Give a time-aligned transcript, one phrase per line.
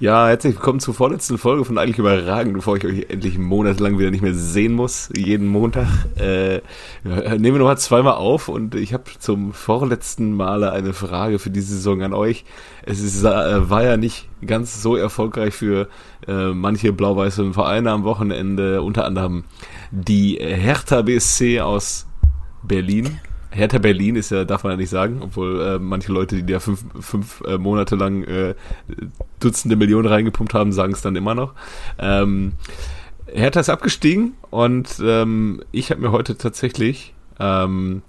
[0.00, 4.12] Ja, herzlich willkommen zur vorletzten Folge von Eigentlich Überragend, bevor ich euch endlich monatelang wieder
[4.12, 5.88] nicht mehr sehen muss, jeden Montag.
[6.16, 6.60] Äh,
[7.02, 11.74] nehmen wir nochmal zweimal auf und ich habe zum vorletzten Male eine Frage für diese
[11.74, 12.44] Saison an euch.
[12.82, 15.88] Es ist, äh, war ja nicht ganz so erfolgreich für
[16.28, 19.42] äh, manche blau-weiße Vereine am Wochenende, unter anderem
[19.90, 22.06] die Hertha BSC aus
[22.62, 23.18] Berlin
[23.50, 26.60] Hertha Berlin ist ja, darf man ja nicht sagen, obwohl äh, manche Leute, die ja
[26.60, 28.54] fünf, fünf äh, Monate lang äh,
[29.40, 31.54] Dutzende Millionen reingepumpt haben, sagen es dann immer noch.
[31.98, 32.52] Ähm,
[33.26, 38.02] Hertha ist abgestiegen und ähm, ich habe mir heute tatsächlich ähm,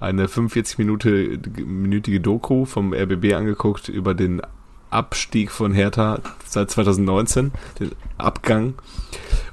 [0.00, 4.42] eine 45-minütige Doku vom RBB angeguckt über den
[4.90, 8.74] Abstieg von Hertha seit 2019, den Abgang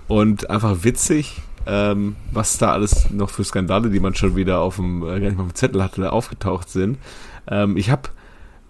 [0.08, 4.78] und einfach witzig, ähm, was da alles noch für Skandale, die man schon wieder auf
[4.78, 6.98] dem, äh, gar nicht mal auf dem Zettel hatte, aufgetaucht sind.
[7.50, 8.10] Ähm, ich habe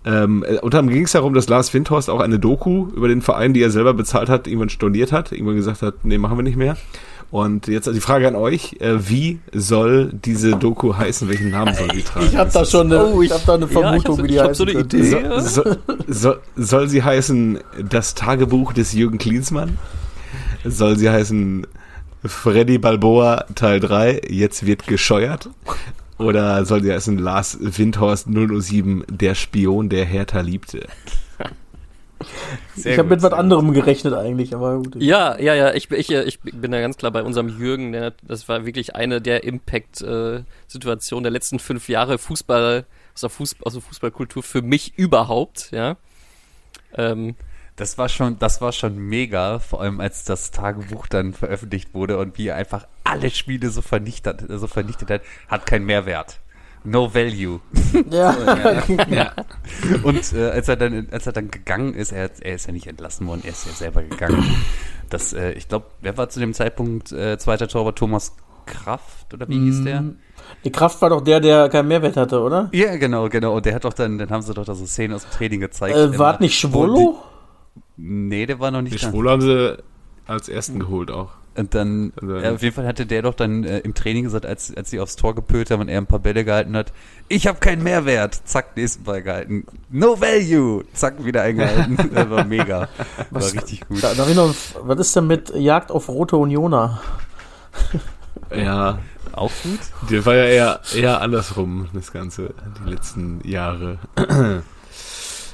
[0.06, 3.22] ähm, äh, unter anderem ging es darum, dass Lars Windhorst auch eine Doku über den
[3.22, 6.44] Verein, die er selber bezahlt hat, irgendwann storniert hat, irgendwann gesagt hat, nee, machen wir
[6.44, 6.78] nicht mehr.
[7.32, 11.28] Und jetzt die Frage an euch, äh, wie soll diese Doku heißen?
[11.30, 12.28] Welchen Namen soll die tragen?
[12.28, 14.40] Ich habe da schon eine, oh, ich, ich hab da eine Vermutung, ja, wie die
[14.40, 14.56] heißt.
[14.56, 15.40] so eine Idee.
[15.40, 15.64] So,
[16.08, 19.80] so, soll sie heißen Das Tagebuch des Jürgen Klinsmann?
[20.64, 21.66] Soll sie heißen
[22.26, 25.50] Freddy Balboa Teil 3, jetzt wird gescheuert.
[26.18, 30.88] Oder soll die heißen Lars Windhorst 007, der Spion, der Hertha liebte?
[32.76, 34.96] Sehr ich habe mit was anderem gerechnet eigentlich, aber gut.
[34.96, 38.48] Ja, ja, ja, ich, ich, ich bin da ganz klar bei unserem Jürgen, der, das
[38.48, 43.82] war wirklich eine der Impact-Situationen der letzten fünf Jahre Fußball, aus der, Fußball, aus der
[43.82, 45.98] Fußballkultur für mich überhaupt, ja.
[46.96, 47.36] Ähm,
[47.76, 52.18] das war schon, das war schon mega, vor allem als das Tagebuch dann veröffentlicht wurde
[52.18, 56.40] und wie er einfach alle Spiele so vernichtet, so vernichtet hat, hat keinen Mehrwert.
[56.84, 57.62] No value.
[58.10, 58.34] Ja.
[58.34, 59.34] so, ja, ja.
[60.04, 62.88] Und äh, als er dann, als er dann gegangen ist, er, er ist ja nicht
[62.88, 64.44] entlassen worden, er ist ja selber gegangen.
[65.10, 67.98] Das, äh, ich glaube, wer war zu dem Zeitpunkt äh, zweiter Torwart?
[67.98, 68.36] Thomas
[68.66, 70.02] Kraft oder wie hieß der?
[70.02, 70.20] Mm,
[70.64, 72.70] die Kraft war doch der, der keinen Mehrwert hatte, oder?
[72.74, 73.56] Ja, genau, genau.
[73.56, 75.60] Und der hat doch dann, dann haben sie doch da so Szenen aus dem Training
[75.60, 75.96] gezeigt.
[75.96, 77.22] Äh, war nicht Schwolo?
[77.98, 79.78] Nee, der war noch nicht Die Schwule haben sie
[80.26, 81.32] als ersten geholt auch.
[81.56, 84.46] Und dann, also, ja, auf jeden Fall hatte der doch dann äh, im Training gesagt,
[84.46, 86.92] als, als sie aufs Tor gepölt haben und er ein paar Bälle gehalten hat,
[87.28, 88.42] ich habe keinen Mehrwert.
[88.46, 89.66] Zack, nächsten Ball gehalten.
[89.92, 90.84] No value.
[90.94, 92.10] Zack, wieder eingehalten.
[92.14, 92.90] das war mega.
[93.30, 94.04] Was, war richtig gut.
[94.04, 97.02] Da, da noch, was ist denn mit Jagd auf Rote Unioner?
[98.56, 99.00] ja.
[99.34, 99.80] Auch gut?
[100.12, 103.98] Der war ja eher, eher andersrum, das Ganze, die letzten Jahre.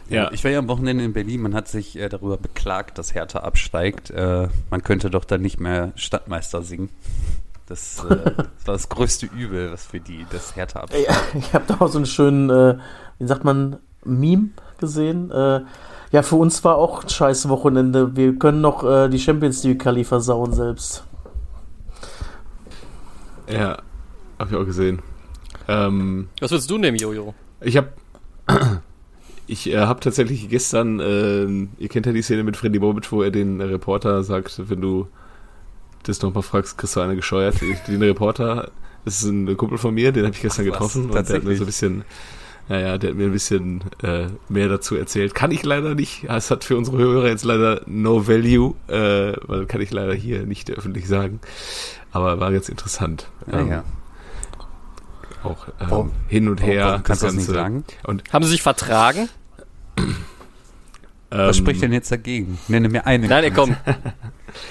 [0.09, 0.31] Ja.
[0.31, 3.39] Ich war ja am Wochenende in Berlin, man hat sich äh, darüber beklagt, dass Hertha
[3.39, 4.09] absteigt.
[4.09, 6.89] Äh, man könnte doch dann nicht mehr Stadtmeister singen.
[7.67, 11.07] Das, äh, das war das größte Übel, was für die, das Hertha absteigt.
[11.07, 12.77] Ja, ich habe da auch so einen schönen, äh,
[13.19, 14.49] wie sagt man, Meme
[14.79, 15.29] gesehen.
[15.31, 15.61] Äh,
[16.11, 18.15] ja, für uns war auch ein scheiß Wochenende.
[18.15, 21.03] Wir können noch äh, die Champions League Quali versauen selbst.
[23.47, 23.77] Ja,
[24.39, 25.01] habe ich auch gesehen.
[25.67, 27.35] Ähm, Was willst du nehmen, Jojo?
[27.61, 27.89] Ich habe
[29.49, 31.45] ich äh, habe tatsächlich gestern, äh,
[31.81, 35.07] ihr kennt ja die Szene mit Freddy Bobic, wo er den Reporter sagt, wenn du
[36.03, 37.55] das nochmal fragst, kriegst du eine gescheuert.
[37.87, 38.71] den Reporter,
[39.05, 41.43] das ist ein Kumpel von mir, den habe ich gestern Ach, getroffen und der hat
[41.43, 42.03] mir so ein bisschen,
[42.67, 45.33] naja, der hat mir ein bisschen äh, mehr dazu erzählt.
[45.33, 46.25] Kann ich leider nicht.
[46.25, 50.45] Es hat für unsere Hörer jetzt leider no value, äh, weil kann ich leider hier
[50.45, 51.39] nicht öffentlich sagen.
[52.11, 53.29] Aber war jetzt interessant.
[53.51, 53.83] Ja, ähm, ja
[55.43, 56.09] auch ähm, oh.
[56.27, 56.97] hin und her.
[56.99, 57.83] Oh, kannst du das nicht sagen?
[58.03, 59.29] Und Haben sie sich vertragen?
[61.29, 62.57] Was ähm, spricht denn jetzt dagegen?
[62.67, 63.29] Nenne mir einen.
[63.29, 63.75] Nein, komm.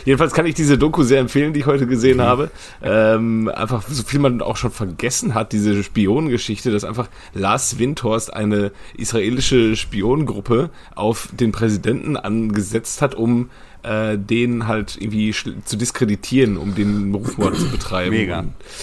[0.05, 2.51] Jedenfalls kann ich diese Doku sehr empfehlen, die ich heute gesehen habe.
[2.83, 8.33] Ähm, einfach so viel man auch schon vergessen hat, diese Spionengeschichte, dass einfach Lars Windhorst
[8.33, 13.51] eine israelische Spionengruppe auf den Präsidenten angesetzt hat, um
[13.83, 18.11] äh, den halt irgendwie zu diskreditieren, um den Rufmord zu betreiben.
[18.11, 18.41] Mega.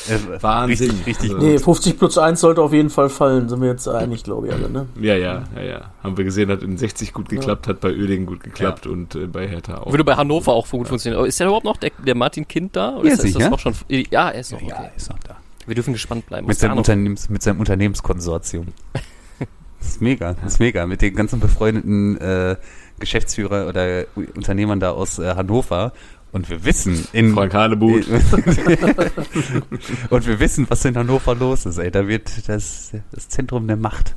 [0.08, 0.90] Äh, Wahnsinn.
[0.90, 3.88] Richtig, richtig also, Nee, 50 plus 1 sollte auf jeden Fall fallen, sind wir jetzt
[3.88, 4.88] einig, glaube ich, alle, ne?
[5.00, 5.82] Ja, ja, ja, ja.
[6.02, 7.74] Haben wir gesehen, hat in 60 gut geklappt, ja.
[7.74, 8.92] hat bei Öding gut geklappt ja.
[8.92, 9.92] und äh, bei Hertha auch.
[9.92, 10.90] Würde bei Hannover auch gut ja.
[10.90, 11.26] funktionieren.
[11.26, 12.98] Ist der überhaupt noch der, der Martin Kind da?
[12.98, 13.74] Oder ist, ist das auch schon?
[13.90, 14.62] Ja, er ist noch.
[14.62, 14.90] Ja, okay.
[14.96, 15.38] ist noch da.
[15.66, 16.48] Wir dürfen gespannt bleiben.
[16.48, 18.68] Mit seinem, Unternehmens, mit seinem Unternehmenskonsortium.
[19.80, 20.86] das ist mega, das ist mega.
[20.86, 22.56] Mit den ganzen befreundeten äh,
[23.00, 24.06] Geschäftsführer oder
[24.36, 25.94] Unternehmern da aus äh, Hannover.
[26.32, 28.06] Und wir wissen in Frank Hanebut.
[30.10, 31.90] und wir wissen, was in Hannover los ist, ey.
[31.90, 34.14] Da wird das, das Zentrum der Macht.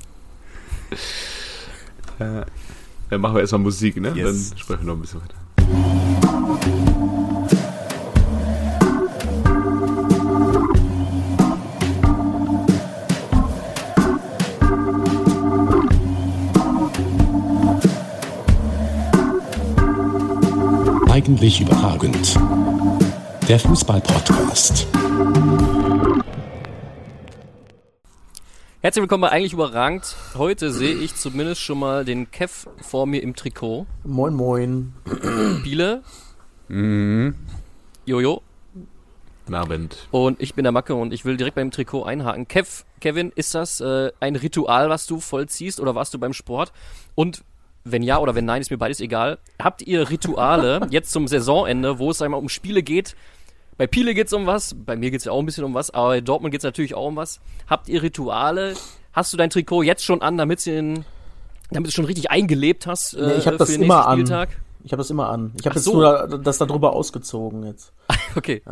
[2.19, 2.45] Äh,
[3.11, 4.13] dann machen wir erstmal Musik, ne?
[4.15, 4.51] Yes.
[4.51, 6.08] Dann sprechen wir noch ein bisschen weiter.
[21.19, 22.39] Eigentlich überragend.
[23.49, 24.87] Der Fußball-Podcast.
[28.83, 30.15] Herzlich willkommen bei Eigentlich überragend.
[30.37, 33.87] Heute sehe ich zumindest schon mal den Kev vor mir im Trikot.
[34.05, 34.93] Moin, moin.
[35.65, 36.05] Biele,
[36.69, 37.35] Mhm.
[38.07, 38.41] Jojo
[39.45, 40.07] Guten Abend.
[40.13, 42.47] und ich bin der Macke und ich will direkt beim Trikot einhaken.
[42.47, 46.73] Kev, Kevin, ist das äh, ein Ritual, was du vollziehst oder warst du beim Sport?
[47.17, 47.43] Und
[47.93, 49.39] wenn ja oder wenn nein, ist mir beides egal.
[49.61, 53.17] Habt ihr Rituale jetzt zum Saisonende, wo es einmal um Spiele geht?
[53.77, 56.09] Bei Piele geht's um was, bei mir geht's ja auch ein bisschen um was, aber
[56.09, 57.41] bei Dortmund geht's natürlich auch um was.
[57.69, 58.75] Habt ihr Rituale?
[59.13, 61.05] Hast du dein Trikot jetzt schon an, damit du
[61.71, 64.35] damit du schon richtig eingelebt hast äh, Nee, ich hab für das den immer nächsten
[64.35, 64.49] an.
[64.85, 65.53] Ich habe das immer an.
[65.59, 65.95] Ich habe jetzt so.
[65.95, 67.93] nur da, das darüber ausgezogen jetzt.
[68.37, 68.63] Okay.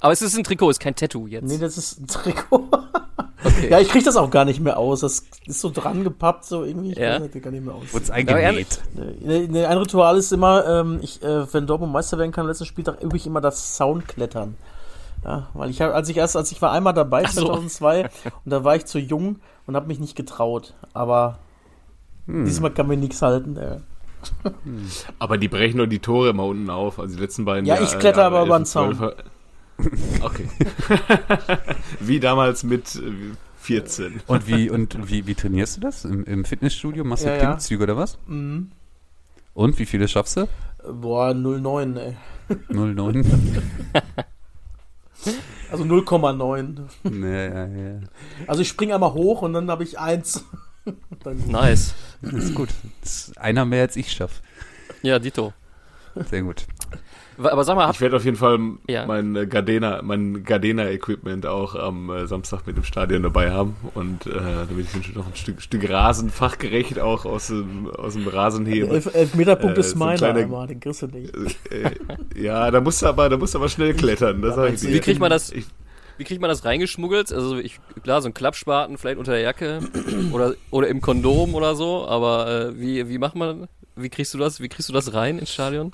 [0.00, 1.44] Aber es ist ein Trikot, ist kein Tattoo jetzt.
[1.44, 2.68] Nee, das ist ein Trikot.
[3.44, 3.68] okay.
[3.70, 5.00] ja, ich krieg das auch gar nicht mehr aus.
[5.00, 6.92] Das ist so dran gepappt, so irgendwie.
[6.92, 7.20] Ich Ja.
[7.20, 7.84] weiß nicht, gar nicht mehr aus.
[7.92, 8.80] Wurd's Aber eingenäht.
[9.20, 12.66] Nee, nee, ein Ritual ist immer, ähm, ich, äh, wenn Dortmund Meister werden kann, letzten
[12.66, 14.56] Spieltag übe ich immer das Soundklettern.
[15.24, 17.46] Ja, weil ich habe, als ich erst, als ich war einmal dabei, Ach so.
[17.46, 18.10] 2002,
[18.44, 19.36] und da war ich zu jung
[19.66, 20.74] und habe mich nicht getraut.
[20.92, 21.38] Aber
[22.26, 22.44] Hm.
[22.44, 23.56] diesmal kann mir nichts halten.
[23.56, 23.78] Äh.
[25.18, 26.98] Aber die brechen nur die Tore immer unten auf.
[26.98, 29.14] Also die letzten beiden Ja, Jahre- ich kletter aber Jahre über den 11, 12.
[30.22, 30.48] Okay.
[32.00, 33.12] Wie damals mit äh,
[33.58, 34.20] 14.
[34.26, 36.04] Und wie und wie, wie trainierst du das?
[36.04, 37.02] Im, im Fitnessstudio?
[37.02, 37.40] Machst du Ja, ja.
[37.40, 38.18] Klimmzüge oder was?
[38.26, 38.70] Mhm.
[39.54, 40.48] Und wie viele schaffst du?
[40.86, 42.16] Boah, 09, ey.
[42.68, 43.24] 09.
[45.70, 46.82] Also 0,9.
[47.22, 48.00] ja, ja, ja.
[48.46, 50.44] Also ich springe einmal hoch und dann habe ich eins.
[51.24, 51.94] dann, Nice.
[52.22, 52.68] Das ist gut.
[53.00, 54.40] Das ist einer mehr als ich schaff.
[55.02, 55.52] Ja, Dito.
[56.30, 56.66] Sehr gut.
[57.38, 58.58] Aber sag mal, Ich werde auf jeden Fall
[58.88, 59.06] Ja.
[59.06, 63.76] mein äh, Gardena, mein Gardena-Equipment auch am äh, Samstag mit dem Stadion dabei haben.
[63.94, 64.30] Und äh,
[64.68, 68.88] damit ich noch ein Stück, Stück Rasen fachgerecht auch aus dem, aus dem Rasen hebe.
[68.88, 71.34] elf, elf Meterpunkt Äh, ist so ein meiner kleiner- einmal, den kriegst du nicht.
[71.70, 71.90] äh,
[72.40, 74.40] ja, da musst du aber, da musst du aber schnell klettern.
[74.42, 74.92] Das sag ich dir.
[74.94, 75.66] Wie kriegt man das- Ich,
[76.18, 77.32] wie kriegt man das reingeschmuggelt?
[77.32, 79.80] Also ich, klar, so ein Klappspaten vielleicht unter der Jacke
[80.32, 83.66] oder, oder im Kondom oder so, aber äh, wie, wie macht man,
[83.96, 85.90] wie kriegst du das, wie kriegst du das rein ins Stadion?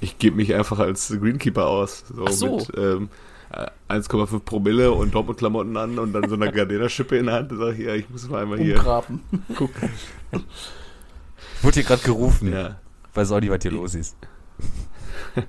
[0.00, 2.04] Ich gebe mich einfach als Greenkeeper aus.
[2.14, 2.56] So, Ach so.
[2.58, 3.08] mit ähm,
[3.52, 7.52] äh, 1,5 Promille und Dortmund-Klamotten an und dann so eine Gardena-Schippe in der Hand.
[7.52, 9.20] Da sag ich, ja, ich muss mal einmal hier Umgraben.
[9.56, 9.90] gucken.
[11.62, 12.52] Wurde hier gerade gerufen.
[12.52, 12.80] Ja.
[13.14, 14.16] Weiß auch nicht, was hier los ist.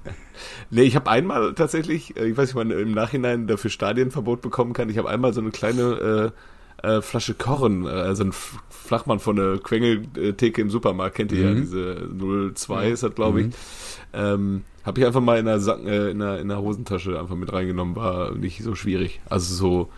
[0.69, 4.41] Nee, ich habe einmal tatsächlich, äh, ich weiß nicht, ob man im Nachhinein dafür Stadienverbot
[4.41, 4.89] bekommen kann.
[4.89, 6.31] Ich habe einmal so eine kleine äh,
[6.83, 8.33] äh, Flasche Kochen, äh, also ein
[8.69, 11.61] Flachmann von der Quengeltheke im Supermarkt, kennt ihr ja, Mhm.
[11.61, 12.07] diese
[12.53, 13.47] 02 ist das, glaube ich.
[14.13, 17.35] Ähm, habe ich einfach mal in der, Sack, äh, in, der, in der Hosentasche einfach
[17.35, 19.19] mit reingenommen, war nicht so schwierig.
[19.27, 19.89] Also so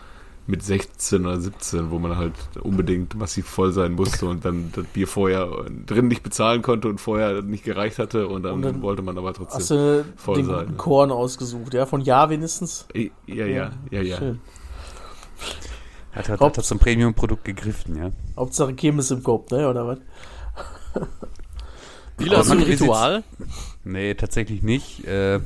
[0.46, 2.32] mit 16 oder 17, wo man halt
[2.62, 5.46] unbedingt massiv voll sein musste und dann das Bier vorher
[5.84, 9.18] drin nicht bezahlen konnte und vorher nicht gereicht hatte und dann, Und dann wollte man
[9.18, 9.58] aber trotzdem.
[9.60, 10.76] Hast du voll den sein, guten ja.
[10.78, 11.84] Korn ausgesucht, ja?
[11.84, 12.86] Von Ja wenigstens?
[12.94, 14.16] Ja, ja, ja, ja.
[14.16, 14.40] Schön.
[16.18, 18.10] Hat, hat, Haupt- hat zum Premium-Produkt gegriffen, ja.
[18.36, 19.68] Hauptsache Kirmes im Kopf, ne?
[19.68, 19.98] Oder was?
[22.18, 23.22] Wie du ein Ritual?
[23.84, 25.06] Nee, tatsächlich nicht.
[25.06, 25.38] Äh,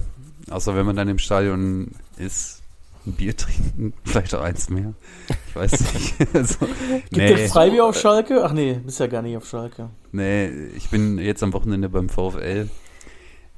[0.50, 2.62] außer wenn man dann im Stadion ist,
[3.06, 4.94] ein Bier trinken, vielleicht auch eins mehr.
[5.48, 6.14] Ich weiß nicht.
[6.34, 6.66] also,
[7.10, 8.42] Gibt nee, der Freibier auf Schalke?
[8.42, 9.90] Ach nee, bist ja gar nicht auf Schalke.
[10.12, 12.70] nee, ich bin jetzt am Wochenende beim VfL.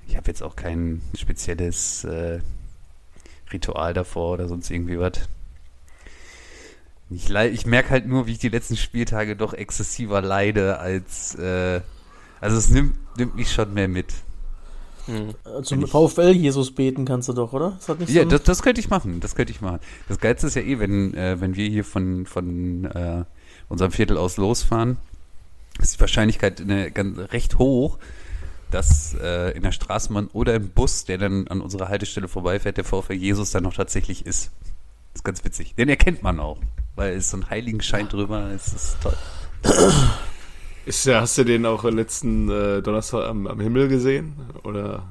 [0.08, 2.40] Ich habe jetzt auch kein spezielles äh,
[3.52, 5.12] Ritual davor oder sonst irgendwie was.
[7.10, 11.34] Ich, ich merke halt nur, wie ich die letzten Spieltage doch exzessiver leide als.
[11.34, 11.80] Äh,
[12.40, 14.12] also es nimmt, nimmt mich schon mehr mit.
[15.06, 15.34] Hm.
[15.62, 17.78] Zum VfL Jesus beten kannst du doch, oder?
[17.86, 19.20] Das nicht Ja, so das, das könnte ich machen.
[19.20, 19.80] Das könnte ich machen.
[20.08, 23.24] Das Geilste ist ja eh, wenn, äh, wenn wir hier von, von äh,
[23.68, 24.96] unserem Viertel aus losfahren,
[25.78, 27.98] ist die Wahrscheinlichkeit eine, ganz, recht hoch,
[28.70, 32.84] dass äh, in der Straßenbahn oder im Bus, der dann an unserer Haltestelle vorbeifährt, der
[32.84, 34.50] VfL Jesus dann noch tatsächlich ist.
[35.12, 35.74] Das ist ganz witzig.
[35.74, 36.58] Den erkennt man auch,
[36.96, 38.74] weil es so ein Heiligenschein drüber ist.
[38.74, 39.16] Das ist toll.
[40.86, 44.34] Ist, ja- hast du den auch letzten äh, Donnerstag am, am Himmel gesehen?
[44.64, 45.04] Oder,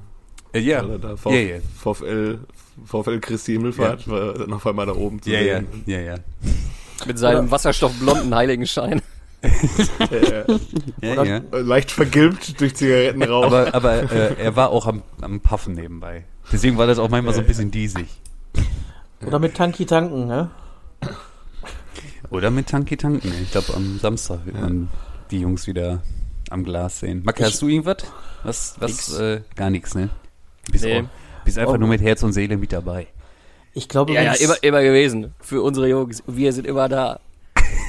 [0.53, 1.57] Äh, ja, oder da ja, VfL, ja.
[1.79, 2.39] VfL,
[2.85, 5.67] VfL Christi Himmelfahrt war dann auf einmal da oben zu Ja, ja, sehen.
[5.87, 6.15] ja, ja.
[7.07, 9.01] Mit seinem wasserstoffblonden Heiligenschein.
[11.01, 11.41] Ja, ja.
[11.51, 13.45] leicht vergilbt durch Zigarettenrauch.
[13.45, 16.23] Aber, aber äh, er war auch am, am Puffen nebenbei.
[16.51, 18.07] Deswegen war das auch manchmal so ein bisschen diesig.
[19.25, 20.49] Oder mit Tanki tanken, ne?
[22.33, 23.31] Oder mit Tanki tanken.
[23.41, 24.89] Ich glaube, am Samstag wird man
[25.31, 26.01] die Jungs wieder
[26.49, 27.21] am Glas sehen.
[27.23, 27.97] Macke, hast du irgendwas?
[28.43, 29.19] Was, was, Nix.
[29.19, 30.09] äh, gar nichts, ne?
[30.71, 31.01] Bist, Nee.
[31.01, 31.77] auch, bist einfach Oh.
[31.77, 33.07] nur mit Herz und Seele mit dabei.
[33.73, 35.33] Ich glaube, Ja, ja, immer, immer gewesen.
[35.39, 36.23] Für unsere Jungs.
[36.27, 37.19] Wir sind immer da.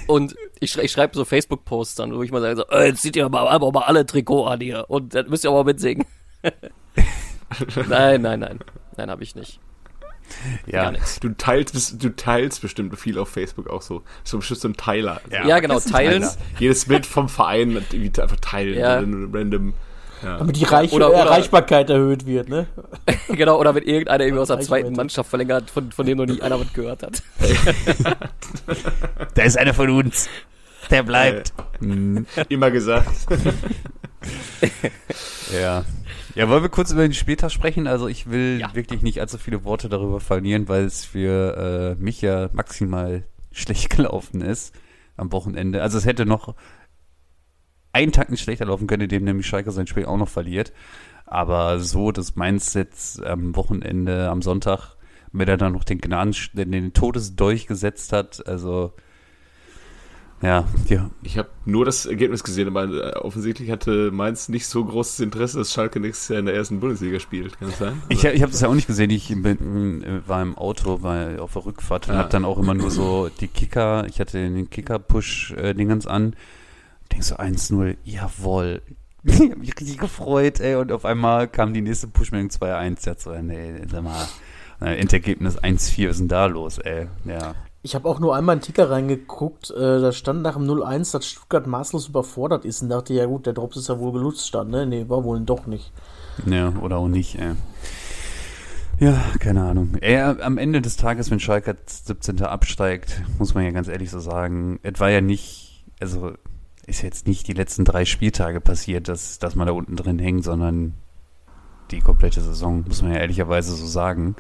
[0.07, 3.03] Und ich, schrei- ich schreibe so Facebook-Posts dann, wo ich mal sage, so, äh, jetzt
[3.03, 4.85] zieht ihr mal, aber mal alle Trikot an hier.
[4.89, 6.05] Und dann müsst ihr aber mitsingen.
[7.89, 8.59] Nein, nein, nein.
[8.97, 9.61] Nein, habe ich nicht.
[10.67, 11.21] Ja, Gar nichts.
[11.21, 14.03] Du teilst, du teilst bestimmt viel auf Facebook auch so.
[14.25, 15.21] So bestimmt so ein Teiler.
[15.31, 15.47] Ja.
[15.47, 16.23] Ja, genau, teilen.
[16.23, 16.37] Teiler.
[16.59, 18.79] Jedes Bild vom Verein einfach teilen.
[18.79, 18.97] Ja.
[18.97, 19.75] Random.
[20.23, 20.39] Ja.
[20.39, 22.67] Damit die Reich Oder- oder- Erreichbarkeit erhöht wird, ne?
[23.29, 26.41] genau, oder wenn irgendeiner irgendwie aus der zweiten Mannschaft verlängert, von, von dem noch nie
[26.41, 27.23] einer was gehört hat.
[29.35, 30.29] da ist einer von uns.
[30.91, 31.53] Der bleibt.
[32.49, 33.27] Immer gesagt.
[35.53, 35.85] Ja.
[36.35, 37.87] Ja, wollen wir kurz über den Spieltag sprechen?
[37.87, 38.75] Also ich will Ja.
[38.75, 43.91] wirklich nicht allzu viele Worte darüber verlieren, weil es für äh, mich ja maximal schlecht
[43.91, 44.75] gelaufen ist
[45.17, 45.81] am Wochenende.
[45.81, 46.57] Also es hätte noch
[47.93, 50.73] einen Tag nicht schlechter laufen können, indem nämlich Schalke sein Spiel auch noch verliert.
[51.27, 54.97] Aber so, dass Mainz jetzt am Wochenende, am Sonntag,
[55.31, 58.93] mir dann noch den Gnaden, den, den Todesdolch gesetzt hat, also
[60.45, 64.85] ja, ja, Ich habe nur das Ergebnis gesehen, aber äh, offensichtlich hatte Mainz nicht so
[64.85, 67.59] großes Interesse, dass Schalke nächstes Jahr in der ersten Bundesliga spielt.
[67.59, 68.03] Kann das sein?
[68.11, 69.11] Ich, ich habe das ja auch nicht gesehen.
[69.11, 72.19] Ich bin, äh, war im Auto, war auf der Rückfahrt und Ah.
[72.19, 76.37] habe dann auch immer nur so die Kicker, ich hatte den Kicker-Push-Dingens an.
[77.13, 78.83] Denk so 1-0, jawohl.
[79.27, 80.75] Ich hab mich richtig gefreut, ey.
[80.75, 83.07] Und auf einmal kam die nächste Push-Meldung 2-1.
[83.07, 84.27] Ja, so, nee, sag mal,
[84.83, 87.07] äh, Endergebnis 1-4, was ist denn da los, ey?
[87.25, 87.55] Ja.
[87.85, 91.27] Ich habe auch nur einmal einen Ticker reingeguckt, äh, da stand nach dem 0-1, dass
[91.27, 94.71] Stuttgart maßlos überfordert ist und dachte, ja gut, der Drops ist ja wohl gelutscht stand,
[94.71, 94.87] ne?
[94.87, 95.93] Nee, war wohl doch nicht.
[96.47, 97.53] Ja, oder auch nicht, ey.
[99.01, 99.99] Ja, keine Ahnung.
[100.01, 102.41] Ey, am Ende des Tages, wenn Schalke als 17.
[102.41, 106.33] absteigt, muss man ja ganz ehrlich so sagen, es war ja nicht, also
[106.87, 110.43] ist jetzt nicht die letzten drei Spieltage passiert, dass, dass man da unten drin hängt,
[110.43, 110.95] sondern
[111.91, 114.37] die komplette Saison, muss man ja ehrlicherweise so sagen.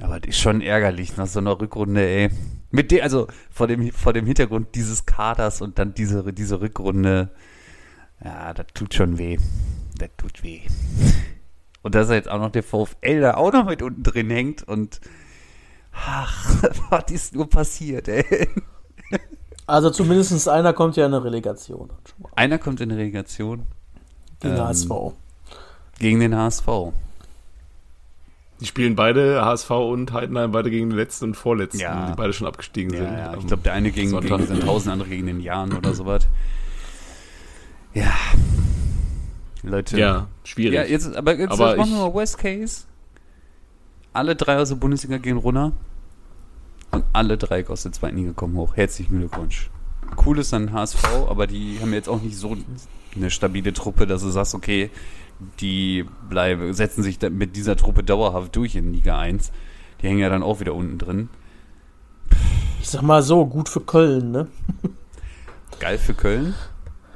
[0.00, 2.30] Aber das ist schon ärgerlich nach so einer Rückrunde, ey.
[2.70, 7.30] Mit der, also vor dem, vor dem Hintergrund dieses Kaders und dann diese, diese Rückrunde,
[8.22, 9.38] ja, das tut schon weh.
[9.98, 10.60] Das tut weh.
[11.82, 14.66] Und dass er jetzt auch noch der VfL da auch noch mit unten drin hängt
[14.66, 15.00] und
[15.92, 18.48] ach, was ist nur passiert, ey?
[19.66, 21.90] Also zumindest einer kommt ja in eine Relegation.
[22.34, 23.66] Einer kommt in die Relegation
[24.40, 24.90] Gegen Ähm, HSV.
[25.98, 26.66] gegen den HSV.
[28.60, 32.10] Die spielen beide, HSV und Heidenheim, beide gegen den letzten und vorletzten, Ja.
[32.10, 33.12] die beide schon abgestiegen Ja, sind.
[33.12, 34.38] ja, ich glaube, der eine gegen, Sonntag.
[34.38, 36.26] gegen Sandhausen, der andere gegen den Jahren oder sowas.
[37.92, 38.12] Ja.
[39.62, 39.98] Leute.
[39.98, 40.74] ja, schwierig.
[40.74, 42.84] Ja, jetzt, aber jetzt Aber machen wir mal Worst Case.
[44.12, 45.72] Alle drei aus der Bundesliga gehen runter.
[46.92, 48.76] Und alle drei aus der zweiten Liga kommen hoch.
[48.76, 49.70] Herzlichen Glückwunsch.
[50.24, 52.56] Cool ist dann HSV, aber die haben jetzt auch nicht so
[53.16, 54.90] eine stabile Truppe, dass du sagst, okay,
[55.60, 59.52] die bleiben, setzen sich mit dieser Truppe dauerhaft durch in Liga 1.
[60.00, 61.28] Die hängen ja dann auch wieder unten drin.
[62.80, 64.46] Ich sag mal so, gut für Köln, ne?
[65.80, 66.54] Geil für Köln.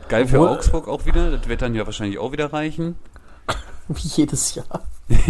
[0.08, 1.30] Geil für Obwohl- Augsburg auch wieder.
[1.30, 2.96] Das wird dann ja wahrscheinlich auch wieder reichen.
[3.88, 4.82] Wie jedes Jahr.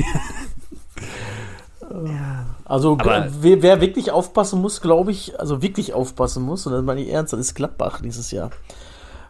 [2.65, 6.85] Also Aber- wer, wer wirklich aufpassen muss, glaube ich, also wirklich aufpassen muss, und das
[6.85, 8.51] meine ich ernst, das ist Gladbach dieses Jahr.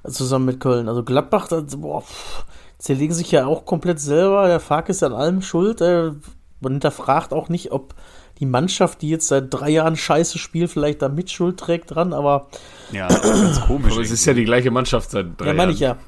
[0.07, 0.89] Zusammen mit Köln.
[0.89, 2.45] Also Gladbach, das, boah, pff,
[2.81, 4.49] zerlegen sich ja auch komplett selber.
[4.49, 5.81] Der Fark ist an allem schuld.
[5.81, 6.13] Äh,
[6.61, 7.95] man hinterfragt auch nicht, ob
[8.41, 12.49] die Mannschaft, die jetzt seit drei Jahren scheiße spielt, vielleicht da Mitschuld trägt dran, aber
[12.91, 13.93] Ja, ganz komisch.
[13.93, 15.99] Aber es ist ja die gleiche Mannschaft seit drei ja, meine ich Jahren.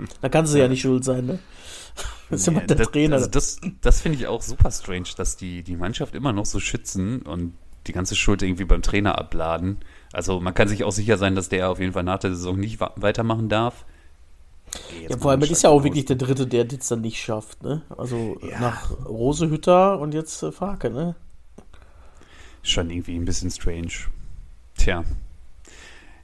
[0.00, 0.06] ja.
[0.22, 1.38] Da kann sie ja nicht schuld sein, ne?
[2.30, 3.16] Das ist immer der das, Trainer.
[3.16, 6.60] Also das das finde ich auch super strange, dass die, die Mannschaft immer noch so
[6.60, 7.52] schützen und
[7.86, 9.76] die ganze Schuld irgendwie beim Trainer abladen.
[10.14, 12.58] Also man kann sich auch sicher sein, dass der auf jeden Fall nach der Saison
[12.58, 13.84] nicht wa- weitermachen darf.
[15.08, 17.62] Ja, vor allem, das ist ja auch wirklich der Dritte, der das dann nicht schafft,
[17.62, 17.82] ne?
[17.96, 18.60] Also Ja.
[18.60, 21.14] nach Rosehütter und jetzt äh, Farke, ne?
[22.62, 23.92] Schon irgendwie ein bisschen strange.
[24.76, 25.04] Tja.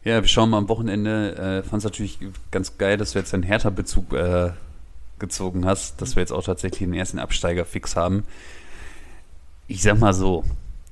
[0.04, 1.34] Ja, wir schauen mal am Wochenende.
[1.36, 2.18] Äh, Fand es natürlich
[2.50, 4.52] ganz geil, dass du jetzt einen Hertha-Bezug äh,
[5.18, 8.24] gezogen hast, dass wir jetzt auch tatsächlich den ersten Absteiger fix haben.
[9.66, 10.44] Ich sag mal so,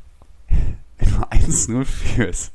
[0.98, 2.52] wenn du 1-0 führst,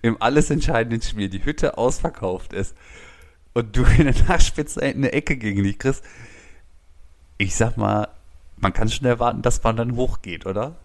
[0.00, 2.74] im alles entscheidenden Spiel, die Hütte ausverkauft ist
[3.54, 6.04] und du in der Nachspitze eine Ecke gegen dich kriegst,
[7.38, 8.08] ich sag mal,
[8.56, 10.76] man kann schon erwarten, dass man dann hochgeht, oder?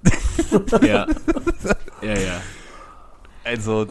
[0.81, 1.07] Ja.
[2.01, 2.41] ja, ja.
[3.43, 3.87] Also,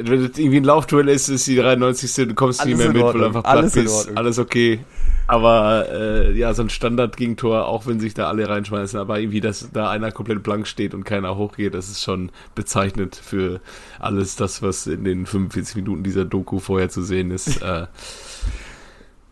[0.00, 2.28] Wenn das irgendwie ein Laufduell ist, ist die 93.
[2.28, 3.24] Du kommst Alles nicht mehr mit, weil du Ordnung.
[3.26, 3.94] einfach platt Alles in bist.
[3.96, 4.16] Ordnung.
[4.16, 4.80] Alles okay.
[5.26, 9.68] Aber äh, ja, so ein Standard-Gegentor, auch wenn sich da alle reinschmeißen, aber irgendwie, dass
[9.72, 13.60] da einer komplett blank steht und keiner hochgeht, das ist schon bezeichnend für
[13.98, 17.60] alles das, was in den 45 Minuten dieser Doku vorher zu sehen ist.
[17.62, 17.86] äh,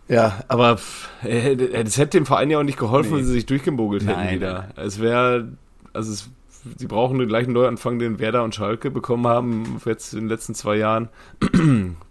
[0.08, 0.78] ja, aber
[1.24, 3.18] äh, das hätte dem Verein ja auch nicht geholfen, Nee.
[3.18, 4.68] wenn sie sich durchgemogelt hätten wieder.
[4.76, 5.48] Es wäre,
[5.92, 6.28] also es,
[6.76, 10.54] sie brauchen den gleichen Neuanfang, den Werder und Schalke bekommen haben jetzt in den letzten
[10.54, 11.08] zwei Jahren.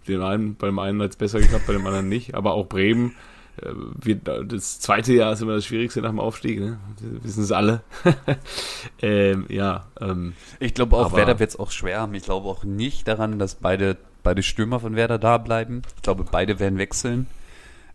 [0.08, 2.34] den einen, beim einen hat es besser geklappt, bei dem anderen nicht.
[2.34, 3.14] Aber auch Bremen,
[3.62, 6.78] äh, wird, das zweite Jahr ist immer das Schwierigste nach dem Aufstieg, ne?
[7.22, 7.82] wissen es alle.
[9.02, 9.86] ähm, ja.
[10.00, 12.14] Ähm, ich glaube auch, aber- Werder wird es auch schwer haben.
[12.14, 15.82] Ich glaube auch nicht daran, dass beide, beide Stürmer von Werder da bleiben.
[15.96, 17.26] Ich glaube, beide werden wechseln.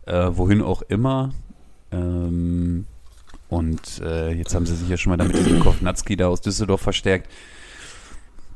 [0.05, 1.31] Äh, wohin auch immer.
[1.91, 2.85] Ähm,
[3.51, 6.81] und äh, jetzt haben sie sich ja schon mal damit diesen Kovnatski da aus Düsseldorf
[6.81, 7.29] verstärkt.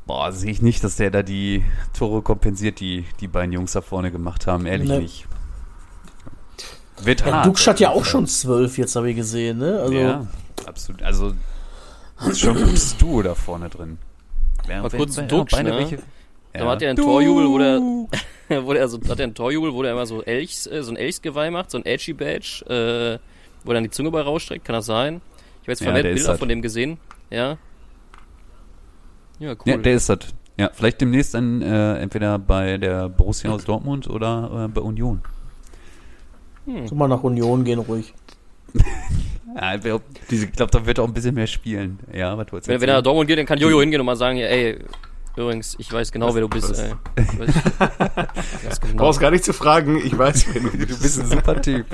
[0.06, 1.64] Boah, sehe ich nicht, dass der da die
[1.96, 4.66] Tore kompensiert, die die beiden Jungs da vorne gemacht haben.
[4.66, 5.00] Ehrlich Ne.
[5.00, 5.26] nicht.
[7.02, 7.46] Wird Ja, hart.
[7.46, 9.80] Dux hat ja auf auch schon zwölf, jetzt habe ich gesehen, ne?
[9.80, 10.26] Also, ja,
[10.66, 11.02] absolut.
[11.02, 11.34] Also,
[12.30, 13.98] ist schon ein gutes Duo da vorne drin.
[14.66, 15.76] Wer, Mal kurz wer- Dux, beide ne?
[15.78, 15.98] welche-
[16.54, 17.80] Da hat er einen Torjubel, wo der,
[18.64, 20.96] wo der, so, hat er einen Torjubel, wo der immer so Elchs, äh, so ein
[20.96, 22.64] Elchsgeweih macht, so ein Elchi Badge,
[23.20, 23.35] äh,
[23.66, 25.20] wo dann die Zunge bei rausstreckt, kann das sein?
[25.62, 26.98] Ich habe jetzt Ja, vermehrt ist Bilder halt- von dem gesehen.
[27.30, 27.58] Ja.
[29.38, 29.56] Ja, cool.
[29.64, 30.18] Ja, der ist das.
[30.58, 35.20] Ja, vielleicht demnächst dann äh, entweder bei der Borussia aus Dortmund oder äh, bei Union.
[36.66, 38.14] soll mal nach Union gehen, ruhig.
[39.58, 39.80] Ja, ich
[40.52, 41.98] glaube, da wird er auch ein bisschen mehr spielen.
[42.12, 43.02] Ja, was wolltest du wenn, wenn er nach?
[43.02, 44.78] Dortmund geht, dann kann Jojo hingehen und mal sagen, ja, ey,
[45.34, 46.78] übrigens, ich weiß genau, wer du bist, was?
[46.78, 46.92] ey.
[48.66, 48.96] Weiß genau.
[48.96, 51.00] Brauchst gar nicht zu fragen, ich weiß, wer du Du bist.
[51.00, 51.86] bist ein super Typ.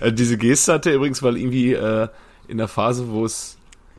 [0.00, 2.08] Äh, diese Geste hatte er übrigens, weil irgendwie äh,
[2.48, 3.56] in der Phase, wo es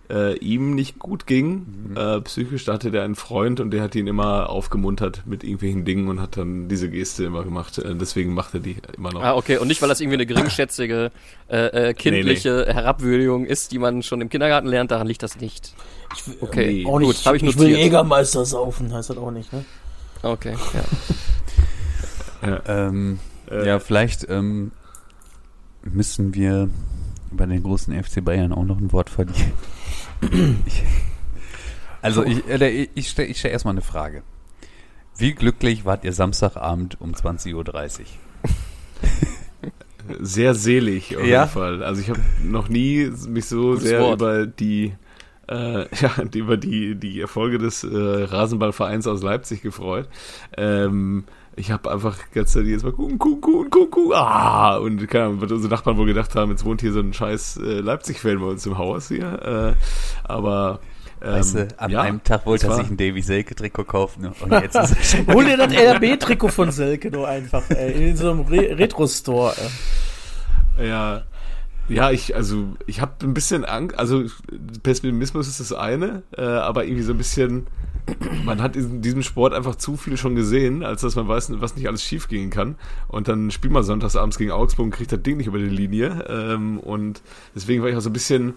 [0.09, 3.95] äh, ihm nicht gut ging, äh, psychisch, da hatte der einen Freund und der hat
[3.95, 7.77] ihn immer aufgemuntert mit irgendwelchen Dingen und hat dann diese Geste immer gemacht.
[7.77, 9.23] Äh, deswegen macht er die immer noch.
[9.23, 11.11] Ah, okay, und nicht, weil das irgendwie eine geringschätzige,
[11.49, 15.73] äh, äh, kindliche Herabwürdigung ist, die man schon im Kindergarten lernt, daran liegt das nicht.
[16.41, 16.85] Okay, Nee.
[16.85, 17.79] Auch nicht, gut, habe ich ich will notiert.
[17.85, 19.63] Jägermeister saufen, heißt das auch nicht, ne?
[20.23, 20.83] Okay, ja.
[22.67, 24.71] Ähm, Äh, ja, vielleicht ähm,
[25.83, 26.69] müssen wir
[27.31, 29.51] bei den großen FC Bayern auch noch ein Wort verlieren.
[30.65, 30.83] ich,
[32.01, 34.23] also ich, äh, ich, ich stelle stell erstmal eine Frage.
[35.17, 38.05] Wie glücklich wart ihr Samstagabend um 20.30 Uhr?
[40.19, 41.41] Sehr selig auf Ja?
[41.43, 41.83] jeden Fall.
[41.83, 44.15] Also ich habe noch nie mich so Gutes sehr Wort.
[44.15, 44.93] über die
[45.51, 50.07] äh, ja, über die, die Erfolge des äh, Rasenballvereins aus Leipzig gefreut.
[50.57, 55.41] Ähm, ich habe einfach ganz jetzt mal gucken, gucken, gucken, gucken, ah, und keine Ahnung,
[55.41, 58.45] was unsere Nachbarn wohl gedacht haben, jetzt wohnt hier so ein scheiß äh, Leipzig-Fan bei
[58.45, 59.75] uns im Haus hier.
[59.75, 60.79] Äh, aber
[61.21, 64.33] ähm, Weißt du, an ja, einem Tag wollte er sich ein Davy Selke-Trikot kaufen ne?
[64.39, 68.31] und jetzt ist er Hol dir das RB-Trikot von Selke nur einfach, ey, in so
[68.31, 69.53] einem Re Retro-Store.
[70.81, 71.23] Ja.
[71.89, 74.23] Ja, ich, also, ich habe ein bisschen Angst, also
[74.83, 77.67] Pessimismus ist das eine, äh, aber irgendwie so ein bisschen,
[78.45, 81.75] man hat in diesem Sport einfach zu viel schon gesehen, als dass man weiß, was
[81.75, 82.75] nicht alles schief gehen kann.
[83.07, 85.65] Und dann spielt man sonntags abends gegen Augsburg und kriegt das Ding nicht über die
[85.65, 86.25] Linie.
[86.29, 87.21] Ähm, und
[87.55, 88.53] deswegen war ich auch so ein bisschen,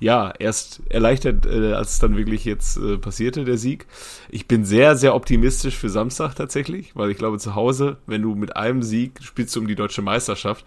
[0.00, 3.86] ja, erst erleichtert, äh, als es dann wirklich jetzt äh, passierte, der Sieg.
[4.30, 8.34] Ich bin sehr, sehr optimistisch für Samstag tatsächlich, weil ich glaube, zu Hause, wenn du
[8.34, 10.64] mit einem Sieg spielst um die deutsche Meisterschaft,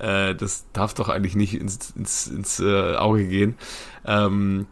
[0.00, 3.54] äh, das darf doch eigentlich nicht ins, ins, ins äh, Auge gehen.
[4.04, 4.66] Ähm,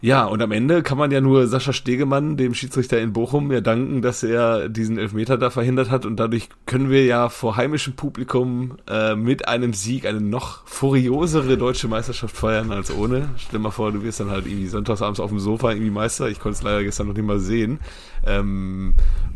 [0.00, 3.60] ja, und am Ende kann man ja nur Sascha Stegemann, dem Schiedsrichter in Bochum, ja
[3.60, 6.06] danken, dass er diesen Elfmeter da verhindert hat.
[6.06, 11.56] Und dadurch können wir ja vor heimischem Publikum äh, mit einem Sieg eine noch furiosere
[11.56, 13.30] deutsche Meisterschaft feiern als ohne.
[13.38, 16.28] Stell mal vor, du wirst dann halt irgendwie sonntagsabends auf dem Sofa irgendwie Meister.
[16.28, 17.80] Ich konnte es leider gestern noch nicht mal sehen.
[18.24, 18.94] Ähm,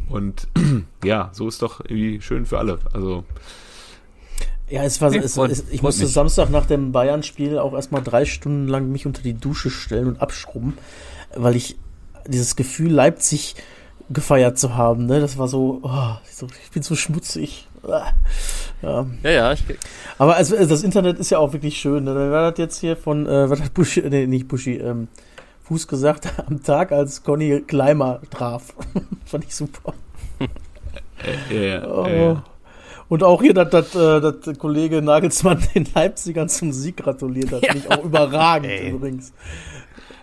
[0.09, 0.47] und
[1.05, 2.79] ja, so ist doch irgendwie schön für alle.
[2.93, 3.25] Also
[4.73, 6.13] Ja, es war, Nee, es, es, ich musste mich.
[6.15, 10.21] Samstag nach dem Bayern-Spiel auch erstmal drei Stunden lang mich unter die Dusche stellen und
[10.23, 10.79] abschrubben,
[11.37, 11.77] weil ich
[12.27, 13.55] dieses Gefühl Leipzig
[14.09, 16.15] gefeiert zu haben, ne, das war so, oh,
[16.65, 17.69] ich bin so schmutzig.
[17.87, 18.13] Ah.
[18.81, 19.07] Ja.
[19.23, 19.63] Ja, ja, ich,
[20.17, 22.05] Aber also, also das Internet ist ja auch wirklich schön.
[22.05, 22.15] Ne?
[22.15, 25.09] Da war das jetzt hier von, äh, was hat Buschi, nee, nicht Buschi, ähm,
[25.65, 28.73] Fuß gesagt, am Tag, als Conny Kleimer traf.
[29.27, 29.93] Fand ich super.
[31.51, 32.07] äh, äh, Oh.
[32.07, 32.37] äh,
[33.13, 37.67] Und auch hier, dass dass, äh, dass Kollege Nagelsmann den Leipzigern zum Sieg gratuliert hat.
[37.67, 38.89] Finde ich auch überragend Ey.
[38.91, 39.35] übrigens.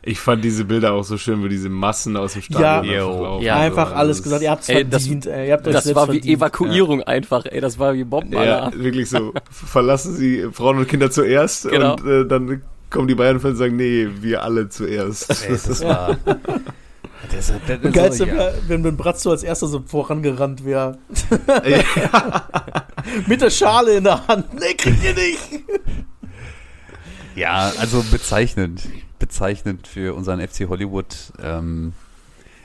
[0.02, 3.02] ich fand diese Bilder auch so schön, wo diese Massen aus dem Stadion Ja.
[3.06, 3.44] laufen.
[3.46, 3.58] Ja.
[3.58, 5.26] Einfach Also, alles das- gesagt, ihr habt's Ey, das- verdient.
[5.28, 6.38] ey, ihr habt euch das war wie verdient.
[6.38, 8.74] Evakuierung einfach, ey, das war wie Ja, Bombenalarm.
[8.84, 9.34] wirklich so.
[9.52, 11.92] Verlassen Sie Frauen und Kinder zuerst Genau.
[11.94, 15.30] und äh, dann kommen die Bayern-Fans und sagen, nee, wir alle zuerst.
[15.48, 16.18] Ey, das war.
[17.32, 18.34] Das, das, das, geilste ja.
[18.34, 20.98] wäre, wenn wenn Bratzo als erster so vorangerannt wäre.
[21.48, 22.48] ja.
[23.28, 24.54] Mit der Schale in der Hand.
[24.54, 25.64] Nee, kriegt ihr nicht.
[27.36, 28.88] Ja, also bezeichnend.
[29.20, 31.34] Bezeichnend für unseren FC Hollywood.
[31.42, 31.94] Ähm,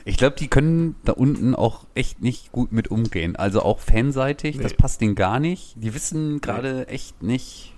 [0.05, 3.35] ich glaube, die können da unten auch echt nicht gut mit umgehen.
[3.35, 4.77] Also auch fanseitig, das Nee.
[4.77, 5.73] passt denen gar nicht.
[5.77, 7.73] Die wissen gerade echt nicht.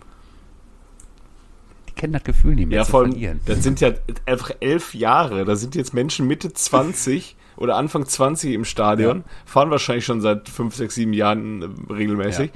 [1.97, 3.39] Die kennen das Gefühl nicht mehr Ja, zu vor allem, verlieren.
[3.45, 3.91] das sind ja
[4.25, 5.45] einfach elf Jahre.
[5.45, 10.47] Da sind jetzt Menschen Mitte 20 oder Anfang 20 im Stadion, fahren wahrscheinlich schon seit
[10.47, 12.51] fünf, sechs, sieben Jahren äh, regelmäßig.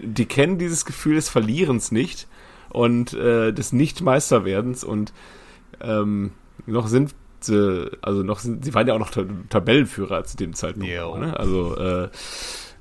[0.00, 2.28] die kennen dieses Gefühl des Verlierens nicht
[2.68, 5.12] und äh, des Nicht-Meisterwerdens und
[5.80, 6.32] ähm,
[6.66, 9.10] noch sind sie, also noch sind, sie waren ja auch noch
[9.48, 10.88] Tabellenführer zu dem Zeitpunkt.
[10.88, 11.38] Ne?
[11.38, 12.08] Also äh,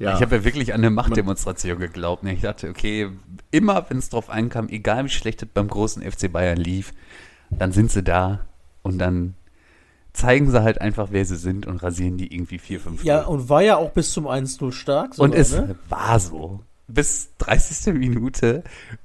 [0.04, 0.16] ja.
[0.16, 2.24] Ich habe ja wirklich an eine Machtdemonstration geglaubt.
[2.24, 2.34] Ne?
[2.34, 3.10] Ich dachte, okay,
[3.52, 6.94] immer wenn es drauf einkam, egal wie schlecht es beim großen FC Bayern lief,
[7.50, 8.46] dann sind sie da
[8.82, 9.36] und dann
[10.13, 13.50] zeigen sie halt einfach, wer sie sind und rasieren die irgendwie 4, 5 Ja, und
[13.50, 15.18] war ja auch bis zum 1-0 stark.
[15.18, 15.76] Und sogar, es ne?
[15.89, 16.62] war so.
[16.88, 17.94] Bis 30.
[17.96, 18.63] Minute.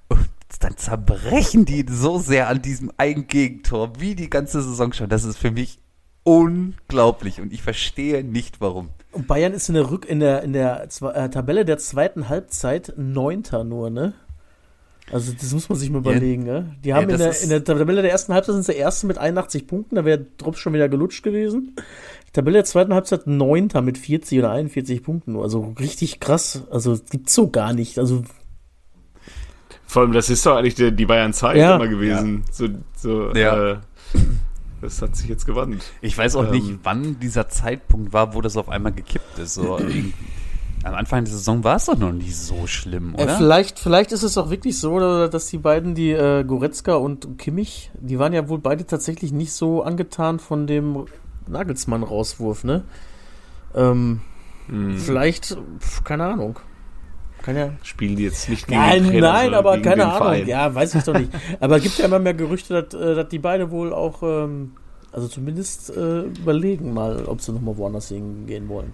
[0.09, 0.29] Und
[0.61, 5.09] dann zerbrechen die so sehr an diesem Eigengegentor, wie die ganze Saison schon.
[5.09, 5.79] Das ist für mich
[6.25, 7.41] unglaublich.
[7.41, 8.91] Und ich verstehe nicht, warum.
[9.19, 12.29] Und Bayern ist in der Rück in der in der Zwe- äh, Tabelle der zweiten
[12.29, 14.15] Halbzeit Neunter nur, ne?
[15.11, 16.11] Also das muss man sich mal Ja.
[16.13, 16.77] überlegen, ne?
[16.85, 19.19] Die haben Ja, in, der, in der Tabelle der ersten Halbzeit sind sie Erste mit
[19.19, 21.75] 81 Punkten, da wäre Drops schon wieder gelutscht gewesen.
[22.29, 26.63] Die Tabelle der zweiten Halbzeit Neunter mit 40 oder 41 Punkten nur, also richtig krass.
[26.71, 27.99] Also gibt's so gar nicht.
[27.99, 28.23] Also
[29.87, 31.77] Vor allem, das ist doch eigentlich die, die Bayern-Zeit Ja.
[31.77, 32.45] immer gewesen.
[32.53, 33.73] So, so, Ja.
[33.73, 33.77] äh,
[34.81, 35.83] das hat sich jetzt gewandt.
[36.01, 36.51] Ich weiß auch Ähm.
[36.53, 39.55] nicht, wann dieser Zeitpunkt war, wo das auf einmal gekippt ist.
[39.55, 40.13] So, irgendwie-
[40.85, 43.37] am Anfang der Saison war es doch noch nicht so schlimm, Äh, oder?
[43.37, 47.91] vielleicht, vielleicht ist es auch wirklich so, dass die beiden, die äh, Goretzka und Kimmich,
[48.01, 51.07] die waren ja wohl beide tatsächlich nicht so angetan von dem
[51.49, 52.85] Nagelsmann-Rauswurf, ne?
[53.75, 54.21] Ähm,
[54.69, 54.99] Hm.
[54.99, 56.61] Vielleicht, pf, keine Ahnung.
[57.43, 57.71] Kann ja.
[57.83, 60.19] Spielen die jetzt nicht gegen den Nein, Trainer, nein, aber gegen keine Ahnung.
[60.19, 60.47] Verein.
[60.47, 61.31] Ja, weiß ich doch nicht.
[61.61, 64.73] aber es gibt ja immer mehr Gerüchte, dass, äh, dass die beide wohl auch, ähm,
[65.13, 68.93] also zumindest äh, überlegen mal, ob sie nochmal woanders hingehen wollen.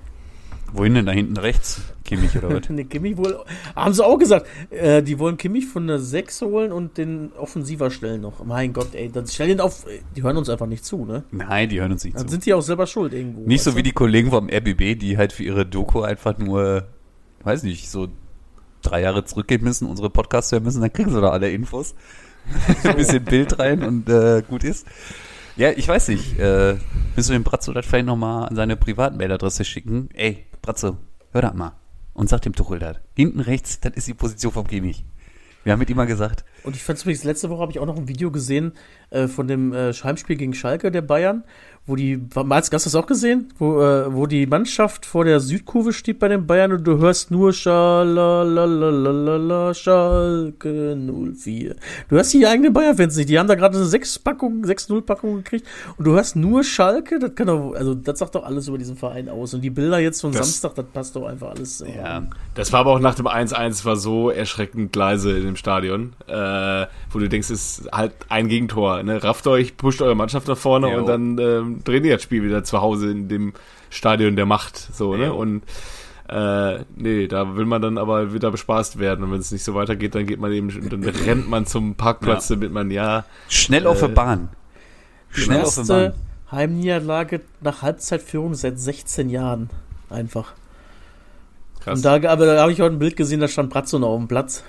[0.72, 1.83] Wohin denn da hinten rechts?
[2.04, 2.68] Kimmich oder was?
[2.68, 3.38] Ne, Kimmich wohl,
[3.76, 7.90] haben sie auch gesagt, äh, die wollen Kimmich von der 6 holen und den Offensiver
[7.92, 8.44] stellen noch.
[8.44, 11.22] Mein Gott, ey, dann stell den auf, die hören uns einfach nicht zu, ne?
[11.30, 12.33] Nein, die hören uns nicht Dann zu.
[12.33, 13.46] sind die auch selber schuld irgendwo.
[13.46, 13.76] Nicht so du?
[13.76, 16.88] wie die Kollegen vom RBB, die halt für ihre Doku einfach nur,
[17.44, 18.09] weiß nicht, so
[18.85, 21.94] drei Jahre zurückgehen müssen, unsere Podcasts hören müssen, dann kriegen sie da alle Infos.
[22.85, 24.87] ein bisschen Bild rein und äh, gut ist.
[25.57, 26.38] Ja, ich weiß nicht.
[26.38, 26.77] Äh,
[27.16, 30.09] müssen wir dem Bratzo das vielleicht nochmal an seine Privatmailadresse schicken?
[30.12, 30.99] Ey, Bratzo,
[31.33, 31.73] hör das mal.
[32.12, 32.99] Und sag dem Tuchel das.
[33.16, 35.05] Hinten rechts, das ist die Position vom Kimmich.
[35.62, 37.87] Wir haben mit ihm mal gesagt, Und ich fand übrigens, letzte Woche habe ich auch
[37.87, 38.72] noch ein Video gesehen
[39.11, 41.44] äh, von dem äh, Heimspiel gegen Schalke der Bayern,
[41.87, 43.53] wo die, Mats, hast du das auch gesehen?
[43.59, 47.31] Wo, äh, wo die Mannschaft vor der Südkurve steht bei den Bayern und du hörst
[47.31, 47.53] nur
[48.44, 51.77] Schalalalala, Schalke 04.
[52.09, 55.66] Du hörst die eigenen Bayern-Fans nicht, die haben da gerade eine 6-Packung, 6-0-Packung gekriegt
[55.98, 58.96] und du hörst nur Schalke, das kann doch, also das sagt doch alles über diesen
[58.96, 59.53] Verein aus.
[59.55, 61.85] Und die Bilder jetzt von Das- Samstag, das passt doch einfach alles.
[61.94, 66.14] ja, Das war aber auch nach dem 1-1 war so erschreckend leise in dem Stadion,
[66.29, 66.33] äh,
[67.11, 69.03] wo du denkst, es ist halt ein Gegentor.
[69.03, 69.23] Ne?
[69.23, 70.99] Rafft euch, pusht eure Mannschaft nach vorne Jo.
[70.99, 73.53] und dann ähm, drehen die das Spiel wieder zu Hause in dem
[73.90, 74.77] Stadion der Macht.
[74.77, 75.27] So, ne?
[75.27, 75.37] Jo.
[75.37, 75.62] Und
[76.29, 79.25] äh, nee, da will man dann aber wieder bespaßt werden.
[79.25, 82.49] Und wenn es nicht so weitergeht, dann geht man eben, dann rennt man zum Parkplatz,
[82.49, 82.57] Ja.
[82.57, 83.25] damit man ja.
[83.49, 84.49] schnell auf der Äh, Bahn.
[85.31, 86.12] Schnell auf der Bahn.
[86.51, 89.71] Heimniederlage nach Halbzeitführung seit 16 Jahren.
[90.09, 90.53] Einfach.
[91.81, 91.99] Krass.
[91.99, 94.19] Und da, aber da habe ich heute ein Bild gesehen, da stand Bratzo noch auf
[94.19, 94.64] dem Platz.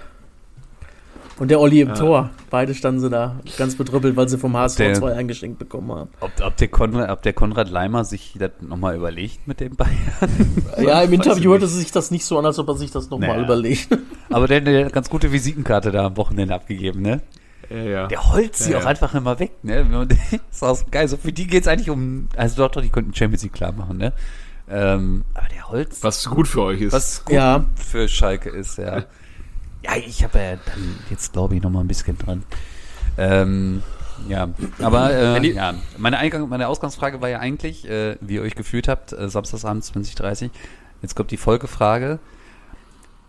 [1.37, 1.93] Und der Olli im Ja.
[1.95, 2.29] Tor.
[2.49, 6.09] Beide standen sie da ganz betrüppelt, weil sie vom HSV Der- 2 eingeschenkt bekommen haben.
[6.21, 9.91] Ob, ob, der Konrad, ob der Konrad Leimer sich das nochmal überlegt mit den Bayern?
[10.81, 13.29] Ja, im Interview hörte sich das nicht so an, als ob er sich das nochmal
[13.31, 13.43] Naja.
[13.43, 13.89] überlegt.
[14.29, 17.21] Aber der hat eine ganz gute Visitenkarte da am Wochenende abgegeben, ne?
[17.69, 18.07] Ja, ja.
[18.07, 18.87] Der holt sie Ja, auch ja.
[18.87, 19.83] einfach immer weg, ne?
[19.83, 20.07] Man-
[20.51, 21.07] ist auch so geil.
[21.09, 23.97] So für die geht's eigentlich um, also doch, doch, die könnten Champions League klar machen,
[23.97, 24.13] ne?
[24.69, 26.93] Ähm, aber der Holz, Was gut für euch ist.
[26.93, 27.65] was gut Ja.
[27.75, 29.03] für Schalke ist, ja.
[29.85, 32.43] Ja, ich habe ja dann jetzt glaube ich noch mal ein bisschen dran.
[33.17, 33.83] Ähm,
[34.27, 38.55] ja, aber äh, ja, meine, Eingang, meine Ausgangsfrage war ja eigentlich, äh, wie ihr euch
[38.55, 40.49] gefühlt habt, äh, Samstagsabend 2030.
[41.01, 42.19] Jetzt kommt die Folgefrage.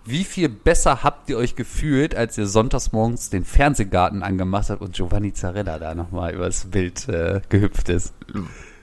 [0.04, 4.80] Wie viel besser habt ihr euch gefühlt, als ihr sonntags morgens den Fernsehgarten angemacht habt
[4.80, 8.14] und Giovanni Zarella da nochmal übers Bild äh, gehüpft ist?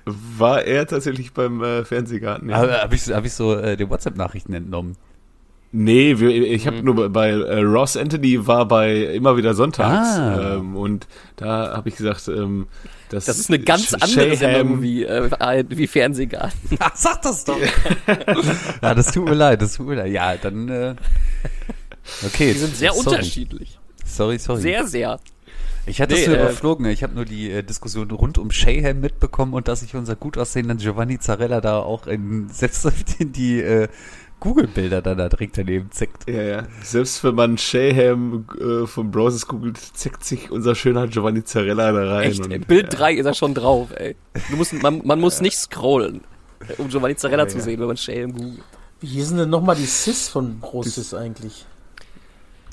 [0.06, 2.50] War er tatsächlich beim äh, Fernsehgarten?
[2.50, 2.58] Ja.
[2.58, 4.98] Habe hab ich, hab ich so äh, den WhatsApp-Nachrichten entnommen.
[5.76, 10.58] Nee, wir, ich habe nur bei, äh, Ross Anthony war bei immer wieder sonntags Ah.
[10.58, 12.68] ähm, und da habe ich gesagt, ähm,
[13.10, 16.60] dass Das ist eine ganz Sh- andere Shayham- Sendung wie, äh, wie Fernsehgarten.
[16.80, 17.58] Ach, sag das doch.
[18.84, 20.12] ja, das tut mir leid, das tut mir leid.
[20.12, 20.96] Ja, dann, äh,
[22.26, 22.54] okay.
[22.54, 23.08] Die sind sehr sorry.
[23.16, 23.80] unterschiedlich.
[24.06, 24.62] Sorry, sorry.
[24.62, 25.20] Sehr, sehr.
[25.88, 26.86] ich hatte es Nee, nur äh, überflogen.
[26.86, 30.38] Ich habe nur die äh, Diskussion rund um Shayham mitbekommen und dass sich unser gut
[30.38, 32.86] aussehender Giovanni Zarella da auch in, selbst
[33.20, 33.88] in die äh,
[34.44, 36.30] Google-Bilder dann da direkt daneben zickt.
[36.30, 36.64] Ja, ja.
[36.84, 42.16] Selbst wenn man Shayham äh, von Browsers googelt, zeckt sich unser schöner Giovanni Zarella da
[42.16, 42.30] rein.
[42.32, 43.00] Echt, und, Bild ja.
[43.00, 44.16] 3 ist er schon drauf, ey.
[44.50, 46.22] Du musst, man, man muss nicht scrollen,
[46.78, 47.64] um Giovanni Zarella Ja, zu ja.
[47.64, 48.60] sehen, wenn man Shale googelt.
[49.00, 51.66] Wie hießen denn nochmal die Sis von ProSys eigentlich?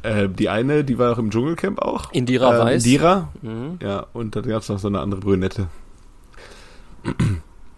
[0.03, 2.11] Äh, die eine, die war auch im Dschungelcamp auch.
[2.13, 2.85] Indira äh, Weiß.
[2.85, 3.29] Indira.
[3.43, 3.79] Mhm.
[3.83, 5.69] Ja, und dann gab es noch so eine andere Brünette.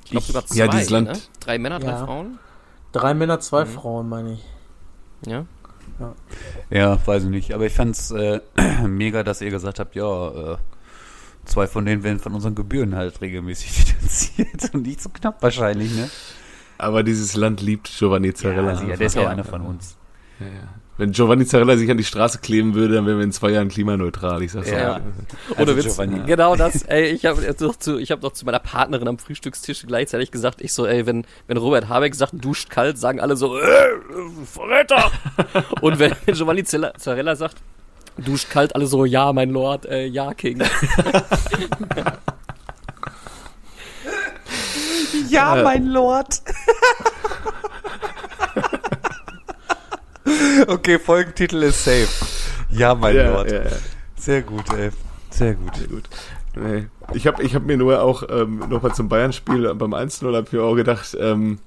[0.05, 0.57] Ich glaube sogar zwei.
[0.57, 1.19] Ja, dieses Land- Ne?
[1.41, 2.05] Drei Männer, drei Ja.
[2.07, 2.39] Frauen.
[2.93, 3.69] Drei Männer, zwei Mhm.
[3.69, 4.45] Frauen, meine ich.
[5.27, 5.45] Ja.
[6.71, 7.55] Ja, weiß ich nicht.
[7.55, 8.41] Aber ich fand's äh,
[8.87, 10.57] mega, dass ihr gesagt habt, ja, äh,
[11.45, 15.95] zwei von denen werden von unseren Gebühren halt regelmäßig finanziert und nicht so knapp wahrscheinlich,
[15.95, 16.09] ne?
[16.79, 18.71] Aber dieses Land liebt Giovanni Zarella.
[18.71, 19.31] also, ja, der ist ja auch Ja.
[19.31, 19.97] einer von uns.
[20.41, 20.53] Ja, ja.
[21.03, 23.67] Wenn Giovanni Zarella sich an die Straße kleben würde, dann wären wir in zwei Jahren
[23.69, 24.41] klimaneutral.
[24.45, 24.93] Ich sag's Ja.
[24.95, 25.01] auch.
[25.51, 25.85] Ohne Also Witz.
[25.87, 26.21] Giovanni.
[26.27, 26.83] Genau das.
[26.85, 30.61] Ey, ich habe noch zu, ich habe noch zu meiner Partnerin am Frühstückstisch gleichzeitig gesagt,
[30.61, 33.65] ich so, ey, wenn wenn Robert Habeck sagt, duscht kalt, sagen alle so, äh,
[34.45, 35.11] Verräter.
[35.81, 37.57] Und wenn Giovanni Zarella sagt,
[38.19, 40.63] duscht kalt, alle so, ja, mein Lord, äh, ja, King.
[45.29, 45.63] Ja, Äh.
[45.65, 46.43] mein Lord.
[50.69, 52.09] okay, Folgentitel ist safe.
[52.71, 53.51] Ja, mein Ja, Lord.
[53.51, 53.71] ja, ja.
[54.17, 54.91] Sehr gut, ey.
[55.31, 55.77] Sehr gut.
[55.77, 56.05] Sehr gut.
[56.55, 56.87] Nee.
[57.15, 60.53] Ich habe ich hab mir nur auch ähm, nochmal zum Bayern-Spiel beim 1-0 habe ich
[60.53, 61.59] mir auch gedacht, ähm,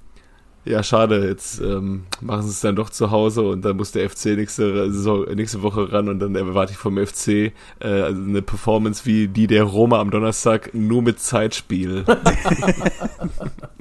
[0.63, 4.09] ja, schade, jetzt ähm, machen sie es dann doch zu Hause und dann muss der
[4.09, 7.51] FC nächste, Saison, nächste Woche ran und dann erwarte ich vom FC äh,
[7.81, 12.03] also eine Performance wie die der Roma am Donnerstag, nur mit Zeitspiel.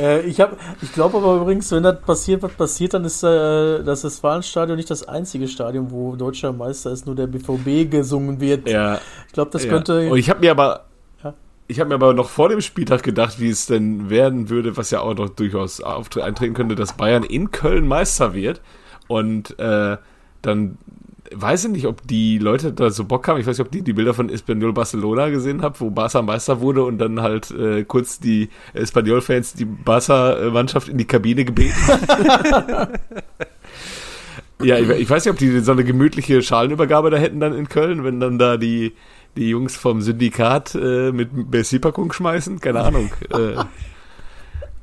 [0.00, 3.82] Äh, ich hab, ich glaube aber übrigens, wenn das passiert, was passiert, dann ist äh,
[3.82, 8.68] das Westfalenstadion nicht das einzige Stadion, wo deutscher Meister ist, nur der BVB gesungen wird.
[8.68, 9.70] ja, Ich glaube, das ja.
[9.70, 10.10] könnte.
[10.10, 10.86] Und ich habe mir aber
[11.70, 14.90] ich habe mir aber noch vor dem Spieltag gedacht, wie es denn werden würde, was
[14.90, 18.60] ja auch noch durchaus eintreten könnte, dass Bayern in Köln Meister wird.
[19.06, 19.96] Und äh,
[20.42, 20.78] dann
[21.32, 23.40] weiß ich nicht, ob die Leute da so Bock haben.
[23.40, 26.60] Ich weiß nicht, ob die die Bilder von Espanyol Barcelona gesehen haben, wo Barca Meister
[26.60, 32.92] wurde und dann halt äh, kurz die Espanyol-Fans die Barca-Mannschaft in die Kabine gebeten haben.
[34.62, 37.68] ja, ich, ich weiß nicht, ob die so eine gemütliche Schalenübergabe da hätten dann in
[37.68, 38.92] Köln, wenn dann da die
[39.36, 43.12] die Jungs vom Syndikat äh, mit Bessie-Packung schmeißen, keine Ahnung.
[43.30, 43.62] äh,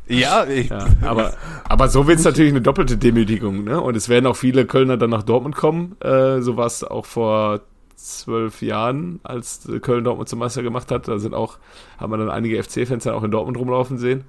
[0.07, 1.33] Ja, ich, ja, aber,
[1.65, 3.81] aber so wird es natürlich eine doppelte Demütigung, ne?
[3.81, 5.99] Und es werden auch viele Kölner dann nach Dortmund kommen.
[6.01, 7.61] Äh, so war es auch vor
[7.95, 11.07] zwölf Jahren, als Köln Dortmund zum Meister gemacht hat.
[11.07, 11.57] Da sind auch,
[11.97, 14.23] haben wir dann einige FC-Fans dann auch in Dortmund rumlaufen sehen.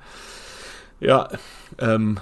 [1.01, 1.29] Ja,
[1.79, 2.19] ähm,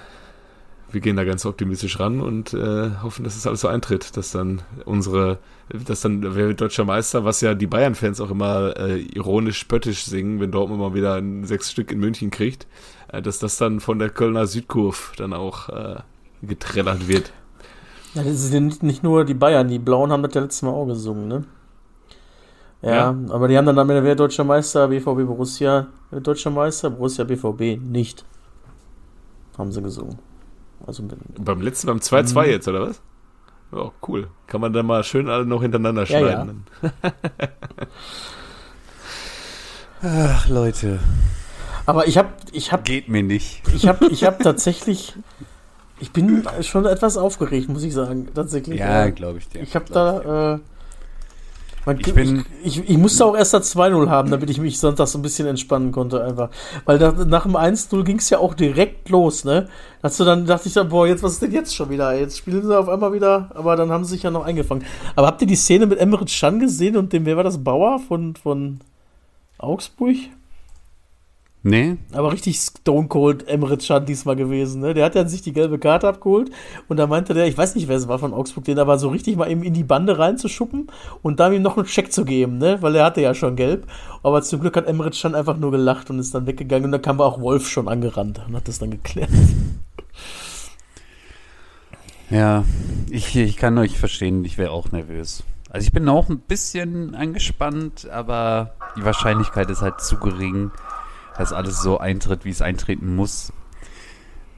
[0.90, 4.33] wir gehen da ganz optimistisch ran und äh, hoffen, dass es alles so eintritt, dass
[4.33, 5.38] dann unsere,
[5.69, 10.05] dass dann wer wird deutscher Meister, was ja die Bayern-Fans auch immer äh, ironisch spöttisch
[10.05, 12.67] singen, wenn Dortmund mal wieder ein sechs Stück in München kriegt,
[13.09, 15.97] äh, dass das dann von der Kölner Südkurve dann auch äh,
[16.43, 17.33] getrellert wird.
[18.15, 20.71] Ja, das sind nicht, nicht nur die Bayern, die Blauen haben das ja letztes Mal
[20.71, 21.45] auch gesungen, ne?
[22.83, 23.17] Ja, Ja.
[23.31, 27.25] aber die haben dann am Ende, wer deutscher Meister, BVB Borussia, wer deutscher Meister, Borussia
[27.25, 28.25] BVB nicht.
[29.59, 30.19] Haben sie gesungen.
[30.87, 31.03] Also
[31.39, 32.51] Beim letzten, beim 2-2 Mhm.
[32.51, 33.01] jetzt, oder was?
[33.73, 34.29] Ja, cool.
[34.47, 36.27] Kann man dann mal schön alle noch hintereinander Ja, ja.
[36.43, 36.65] schneiden.
[40.03, 41.01] ach Leute,
[41.85, 43.63] aber ich habe ich hab, geht mir nicht.
[43.75, 45.15] ich hab, ich hab tatsächlich,
[46.01, 48.79] ich bin schon etwas aufgeregt, muss ich sagen, tatsächlich.
[48.79, 49.63] Ja, glaube ich dir.
[49.63, 50.59] Ich habe da, äh,
[51.87, 54.79] man, Ich bin- ich, ich, ich musste auch erst das 2-0 haben, damit ich mich
[54.79, 56.51] sonntags so ein bisschen entspannen konnte einfach.
[56.85, 59.68] Weil nach, nach dem 1-0 ging es ja auch direkt los, ne?
[60.03, 62.12] Hast du dann, dachte ich dann, boah, jetzt, was ist denn jetzt schon wieder?
[62.18, 64.85] Jetzt spielen sie auf einmal wieder, aber dann haben sie sich ja noch eingefangen.
[65.14, 67.99] Aber habt ihr die Szene mit Emre Can gesehen und dem, wer war das, Bauer
[68.01, 68.81] von, von
[69.59, 70.16] Augsburg?
[71.67, 71.97] Nee?
[72.13, 74.95] Aber richtig Stone Cold Emre Can diesmal gewesen, ne?
[74.95, 76.49] Der hat dann sich die gelbe Karte abgeholt
[76.87, 79.09] und da meinte der, ich weiß nicht, wer es war von Augsburg, den aber so
[79.09, 80.87] richtig mal eben in die Bande reinzuschuppen
[81.23, 82.81] und dann ihm noch einen Check zu geben, ne?
[82.83, 83.89] Weil er hatte ja schon gelb.
[84.23, 87.03] Aber zum Glück hat Emre Can einfach nur gelacht und ist dann weggegangen und dann
[87.03, 89.31] kam auch Wolf schon angerannt und hat das dann geklärt.
[92.31, 92.65] Ja,
[93.11, 95.43] ich, ich kann euch verstehen, ich wäre auch nervös.
[95.69, 100.71] Also ich bin auch ein bisschen angespannt, aber die Wahrscheinlichkeit ist halt zu gering,
[101.38, 103.53] dass alles so eintritt, wie es eintreten muss.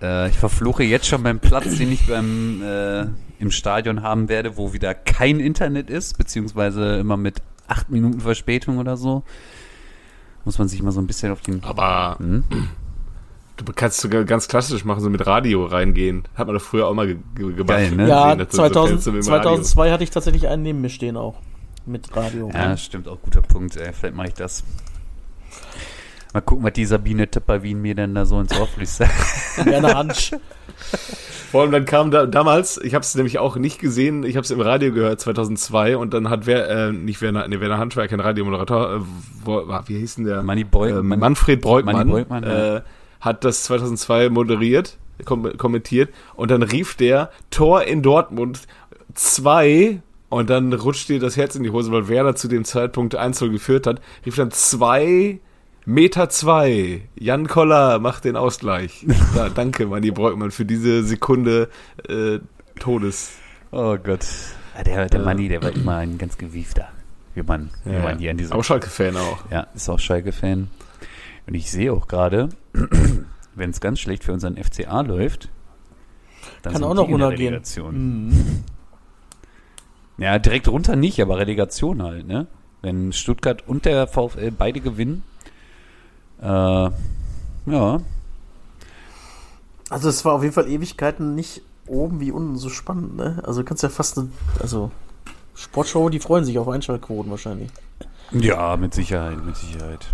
[0.00, 3.06] Äh, ich verfluche jetzt schon meinen Platz, den ich beim äh,
[3.38, 8.78] im Stadion haben werde, wo wieder kein Internet ist, beziehungsweise immer mit acht Minuten Verspätung
[8.78, 9.22] oder so.
[10.44, 11.62] Muss man sich mal so ein bisschen auf den.
[11.64, 12.44] Aber Hm?
[13.56, 16.24] du kannst sogar ganz klassisch machen, so mit Radio reingehen.
[16.34, 17.68] Hat man doch früher auch mal ge ge gemacht.
[17.68, 18.08] Geil, ne?
[18.08, 19.42] ja, Gesehen, dass du so 2000, Fenster mit dem Radio.
[19.50, 21.40] 2002 hatte ich tatsächlich einen neben mir stehen auch.
[21.86, 22.50] Mit Radio.
[22.52, 23.76] Ja, stimmt, auch guter Punkt.
[23.76, 23.92] Ey.
[23.92, 24.62] Vielleicht mache ich das.
[26.34, 29.10] Mal gucken, was die Sabine Töpper-Wien mir denn da so ins Ohr flüstert.
[29.64, 30.32] Werner Hansch.
[31.50, 34.44] Vor allem dann kam da damals, ich habe es nämlich auch nicht gesehen, ich habe
[34.44, 37.96] es im Radio gehört 2002 und dann hat wer äh, nicht Werner, nee, Werner Hansch
[37.96, 39.00] war ja kein Radiomoderator, äh,
[39.44, 40.42] wo, wie hieß denn der?
[40.42, 42.76] Manni Boy, äh, Manni- Manfred Breukmann, Manni Breukmann, ja.
[42.76, 42.80] äh,
[43.20, 48.60] hat das 2002 moderiert, kom kommentiert und dann rief der Tor in Dortmund
[49.14, 53.14] zwei und dann rutscht dir das Herz in die Hose, weil Werder zu dem Zeitpunkt
[53.14, 55.40] 1 geführt hat, rief dann zwei
[55.88, 57.08] Meter zwei.
[57.18, 59.06] Jan Koller macht den Ausgleich.
[59.34, 61.70] Da, danke, Manni Breukmann, für diese Sekunde
[62.06, 62.40] äh,
[62.78, 63.32] Todes.
[63.70, 64.26] Oh Gott.
[64.76, 66.88] Ja, Der, der Manni, der war immer ein ganz gewiefter.
[67.34, 69.50] Wie man, wie Ja, man hier an diesem auch Schalke-Fan auch.
[69.50, 70.68] Ja, ist auch Schalke-Fan.
[71.46, 72.50] Und ich sehe auch gerade,
[73.54, 75.48] wenn es ganz schlecht für unseren FCA läuft,
[76.60, 77.54] dann Kann sind auch noch runtergehen.
[77.54, 78.26] Relegation.
[78.28, 78.64] Mhm.
[80.18, 82.46] Ja, direkt runter nicht, aber Relegation halt, ne?
[82.82, 85.22] Wenn Stuttgart und der VfL beide gewinnen,
[86.42, 86.90] äh,
[87.70, 88.00] ja,
[89.90, 93.42] Also es war auf jeden Fall Ewigkeiten nicht oben wie unten so spannend, ne?
[93.44, 94.90] Also du kannst ja fast eine, also
[95.54, 97.70] Sportschau, die freuen sich auf Einschaltquoten wahrscheinlich.
[98.32, 100.06] ja, mit Sicherheit, mit Sicherheit.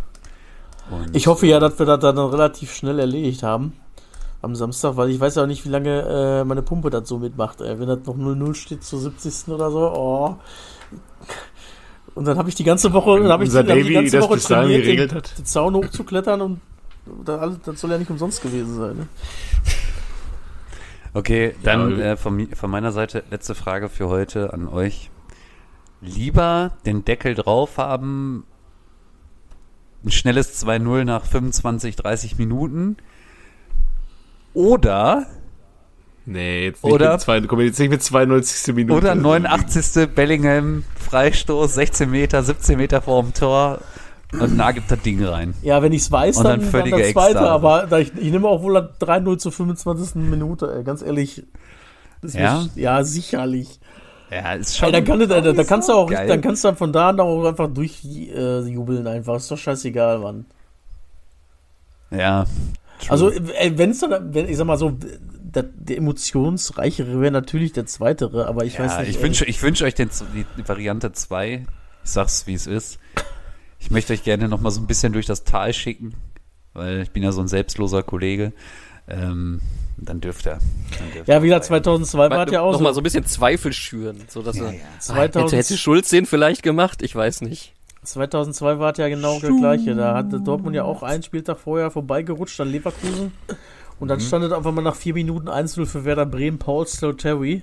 [0.90, 3.74] Und, Ich hoffe ja, dass wir das dann relativ schnell erledigt haben
[4.42, 7.18] am Samstag, weil ich weiß ja auch nicht, wie lange äh, meine Pumpe das so
[7.18, 7.60] mitmacht.
[7.60, 7.78] Ey.
[7.78, 9.48] Wenn das noch 0-0 steht zur 70.
[9.48, 10.36] oder so, oh.
[12.14, 13.94] Und dann habe ich die ganze Woche, dann habe ich, dann hab ich Davy die
[13.94, 15.38] ganze Woche trainiert, den, geregelt hat.
[15.38, 16.60] den Zaun hochzuklettern und
[17.24, 18.96] das, alles, das soll ja nicht umsonst gewesen sein.
[18.96, 19.08] Ne?
[21.12, 25.10] Okay, dann Ja, äh, von, von meiner Seite letzte Frage für heute an euch.
[26.00, 28.44] Lieber den Deckel drauf haben,
[30.04, 32.96] ein schnelles 2-0 nach 25, 30 Minuten
[34.54, 35.26] oder,
[36.26, 38.74] Nee, jetzt nicht, Oder- mit, zwei, komm jetzt nicht mit 92.
[38.74, 38.96] Minute.
[38.98, 40.08] oder 89.
[40.14, 43.80] Bellingham, Freistoß, 16 Meter, 17 Meter vorm Tor
[44.32, 45.54] und da gibt das Ding rein.
[45.62, 48.48] Ja, wenn ich es weiß, dann, dann dann, das zweite, aber da ich, ich nehme
[48.48, 50.14] auch wohl das 3-0 zur 25.
[50.16, 51.44] Minute, ey, ganz ehrlich.
[52.22, 52.62] Ja?
[52.74, 53.78] mir- ja, sicherlich.
[54.30, 54.92] Ja, ist Ey, schon.
[54.92, 56.26] dann, kann, du- da, da kannst du auch, Geil.
[56.26, 59.36] dann kannst du dann von da an auch einfach durchjubeln äh, jubeln einfach.
[59.36, 60.46] Ist doch scheißegal, Mann.
[62.10, 62.46] ja.
[63.08, 64.96] Also, wenn es dann, wenn, ich sag mal so,
[65.54, 69.10] der, der emotionsreichere wäre natürlich der zweitere, aber ich weiß Ja, nicht.
[69.10, 69.22] ich ey.
[69.22, 71.64] wünsche ich wünsch euch den, die, Variante 2.
[72.04, 72.98] Ich sag's, wie es ist.
[73.78, 76.14] Ich möchte euch gerne noch mal so ein bisschen durch das Tal schicken,
[76.72, 78.52] weil ich bin ja so ein selbstloser Kollege.
[79.06, 79.60] Ähm,
[79.98, 80.58] dann dürft ihr.
[80.98, 81.82] Dann dürft Ja, ihr wie gesagt, rein.
[81.84, 82.84] 2002 war es ja auch noch so.
[82.84, 86.62] mal so ein bisschen Zweifel schüren, so dass er, 2000 hätte, hätte Schulz den vielleicht
[86.62, 87.74] gemacht, ich weiß nicht.
[88.02, 89.94] 2002 war es ja genau das gleiche.
[89.94, 93.32] Da hatte Dortmund ja auch einen Spieltag vorher vorbeigerutscht an Leverkusen.
[94.00, 94.08] Und Mhm.
[94.08, 97.62] dann stand es einfach mal nach vier Minuten 1-0 für Werder Bremen, Paul Terry.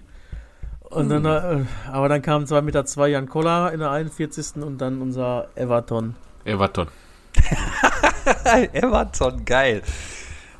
[0.81, 1.65] Und dann, Mhm.
[1.65, 4.61] äh, aber dann kam 2 Meter 2 Jan Koller in der 41.
[4.63, 6.15] und dann unser Everton.
[6.43, 6.87] Everton.
[8.73, 9.81] Everton, geil.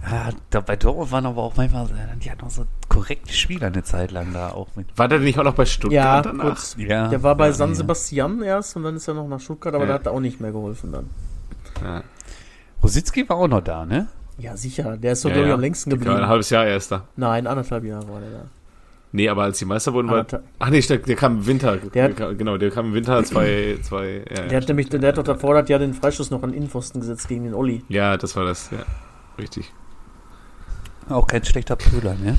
[0.10, 3.68] Ja, da, bei Dortmund waren aber auch manchmal, äh, die hatten auch so korrekte Spieler
[3.68, 4.88] eine Zeit lang da auch mit.
[4.98, 6.46] War der nicht auch noch bei Stuttgart Ja, danach?
[6.46, 6.76] kurz.
[6.80, 7.76] Ja, Der war bei ja, San ja.
[7.76, 9.90] Sebastian erst und dann ist er noch nach Stuttgart, aber Ja.
[9.90, 11.10] da hat er auch nicht mehr geholfen dann.
[11.84, 12.04] Ja.
[12.82, 14.08] Rositzky war auch noch da, ne?
[14.38, 14.98] Ja, sicher.
[14.98, 15.56] Der ist doch, Ja, glaube ich, ja.
[15.56, 16.28] am längsten Ja, ein geblieben.
[16.28, 17.08] halbes Jahr erst da.
[17.16, 18.46] Nein, anderthalb Jahre war der da.
[19.14, 20.26] Nee, aber als die Meister wurden, war.
[20.60, 21.76] Ach nee, der, der kam im Winter.
[21.78, 24.58] Der hat- genau, der kam im Winter zwei, zwei, ja, Der ja.
[24.62, 27.28] hat nämlich, der hat doch davor das Jahr den Freistoß noch an den Innenpfosten gesetzt
[27.28, 27.84] gegen den Olli.
[27.90, 28.80] ja, das war das, ja.
[29.38, 29.72] Richtig.
[31.10, 32.38] Auch kein schlechter Brüder, ne?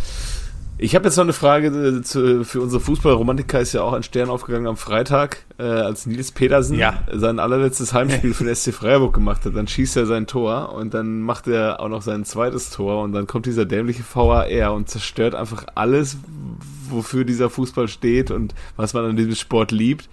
[0.82, 4.02] Ich habe jetzt noch eine Frage äh, zu, für unsere Fußballromantiker ist ja auch ein
[4.02, 7.04] Stern aufgegangen am Freitag, äh, als Nils Petersen Ja.
[7.12, 9.54] sein allerletztes Heimspiel für den SC Freiburg gemacht hat.
[9.54, 13.12] Dann schießt er sein Tor und dann macht er auch noch sein zweites Tor und
[13.12, 16.16] dann kommt dieser dämliche VAR und zerstört einfach alles,
[16.90, 20.08] wofür dieser Fußball steht und was man an diesem Sport liebt.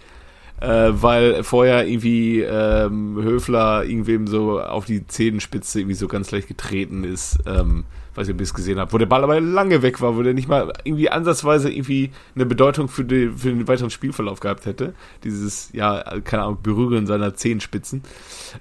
[0.61, 6.47] Äh, weil vorher irgendwie ähm, Höfler irgendwem so auf die Zehenspitze irgendwie so ganz leicht
[6.47, 7.39] getreten ist.
[7.47, 10.15] Ähm, weiß nicht, ob ihr es gesehen habt, wo der Ball aber lange weg war,
[10.15, 14.39] wo der nicht mal irgendwie ansatzweise irgendwie eine Bedeutung für, die, für den weiteren Spielverlauf
[14.39, 14.93] gehabt hätte.
[15.23, 18.03] Dieses, ja, keine Ahnung, Berühren seiner Zehenspitzen.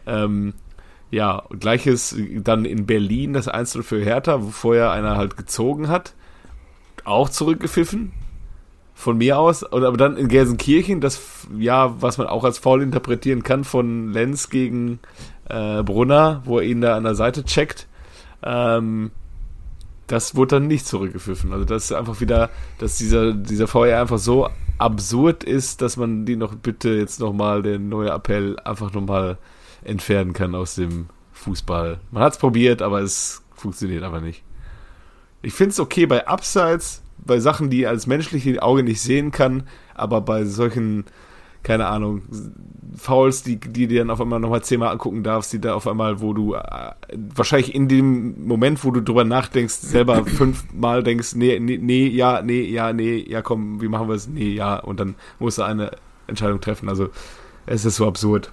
[0.06, 0.54] Ähm,
[1.11, 6.14] ja, gleiches dann in Berlin, das Einzel für Hertha, wo vorher einer halt gezogen hat,
[7.04, 8.12] auch zurückgepfiffen.
[8.94, 12.82] Von mir aus, und aber dann in Gelsenkirchen, das, ja, was man auch als faul
[12.82, 14.98] interpretieren kann, von Lenz gegen
[15.48, 17.87] äh, Brunner, wo er ihn da an der Seite checkt.
[18.42, 19.12] Ähm,
[20.09, 21.52] das wurde dann nicht zurückgepfiffen.
[21.52, 24.48] Also das ist einfach wieder, dass dieser, dieser VR einfach so
[24.79, 29.38] absurd ist, dass man die noch bitte jetzt nochmal den neuen Appell einfach nochmal
[29.85, 32.00] entfernen kann aus dem Fußball.
[32.11, 34.42] Man hat es probiert, aber es funktioniert aber nicht.
[35.42, 39.65] Ich finde es okay bei Abseits, bei Sachen, die als menschliche Auge nicht sehen kann,
[39.94, 41.04] aber bei solchen,
[41.63, 42.23] keine Ahnung,
[42.96, 46.21] Fouls, die, die dir dann auf einmal nochmal zehnmal angucken darfst, die da auf einmal,
[46.21, 46.63] wo du äh,
[47.35, 52.42] wahrscheinlich in dem Moment, wo du drüber nachdenkst, selber fünfmal denkst, nee, nee, nee, ja,
[52.42, 54.27] nee, ja, nee, ja, komm, wie machen wir es?
[54.29, 55.92] Nee, ja, und dann musst du eine
[56.27, 56.88] Entscheidung treffen.
[56.88, 57.11] Also,
[57.67, 58.52] es ist so absurd.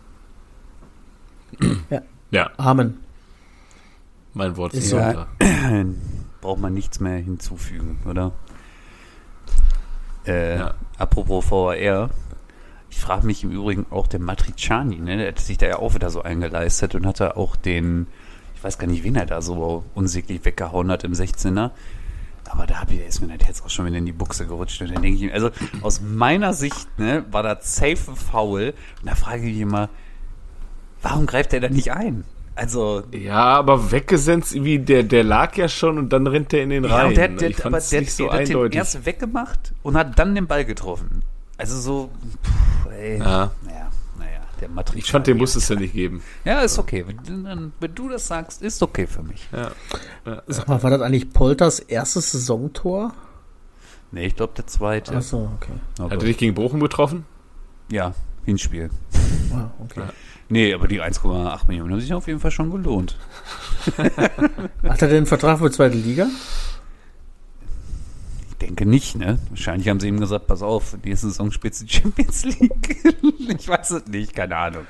[1.90, 2.02] Ja.
[2.32, 2.98] Ja, Amen.
[4.34, 4.74] mein Wort.
[4.74, 4.98] Ist so.
[4.98, 5.28] Sonntag.
[6.42, 8.34] Braucht man nichts mehr hinzufügen, oder?
[10.28, 10.74] Äh, Ja.
[10.98, 12.10] Apropos VAR.
[12.96, 15.18] Ich frage mich im Übrigen auch der Matriciani, ne?
[15.18, 18.08] Der hat sich da ja auch wieder so eingeleistet und hat da auch den,
[18.56, 21.72] ich weiß gar nicht, wen er da so unsäglich weggehauen hat im 16er.
[22.50, 24.82] Aber da ist mir das jetzt auch schon wieder in die Buchse gerutscht.
[24.82, 25.50] Und dann denke ich, mir, also
[25.82, 28.74] aus meiner Sicht ne, war das safe ein Foul.
[29.02, 29.90] Und da frage ich mich immer,
[31.02, 32.24] warum greift er da nicht ein?
[32.56, 36.70] Also, Ja, aber weggesenzt, wie der, der lag ja schon und dann rennt der in
[36.70, 37.08] den ja, rein.
[37.08, 40.34] und der, der, aber der, nicht so der hat den erst weggemacht und hat dann
[40.34, 41.24] den Ball getroffen.
[41.58, 42.12] Also so,
[42.44, 43.52] pff, ey, Ja.
[43.66, 45.06] naja, naja, der Matrix.
[45.06, 46.22] Ich fand, den musstest du nicht geben.
[46.44, 47.06] Ja, ist okay.
[47.08, 49.48] Wenn, wenn du das sagst, ist okay für mich.
[49.52, 49.72] Ja.
[50.48, 53.14] Sag mal, war das eigentlich Polters erstes Saisontor?
[54.12, 55.16] Nee, ich glaube der zweite.
[55.16, 55.74] Achso, okay.
[56.00, 57.26] Aber, Hat er dich gegen Bochum getroffen?
[57.92, 58.14] ja,
[58.46, 58.90] Hinspiel.
[59.54, 60.04] Ah, okay.
[60.50, 63.18] Nee, aber die 1,8 Millionen haben sich auf jeden Fall schon gelohnt.
[63.98, 66.28] Hat er denn einen Vertrag für zweite Liga?
[68.58, 69.38] Ich denke nicht, ne?
[69.50, 73.04] Wahrscheinlich haben sie ihm gesagt, pass auf, nächste Saison spielst du Champions League.
[73.60, 74.86] ich weiß es nicht, keine Ahnung.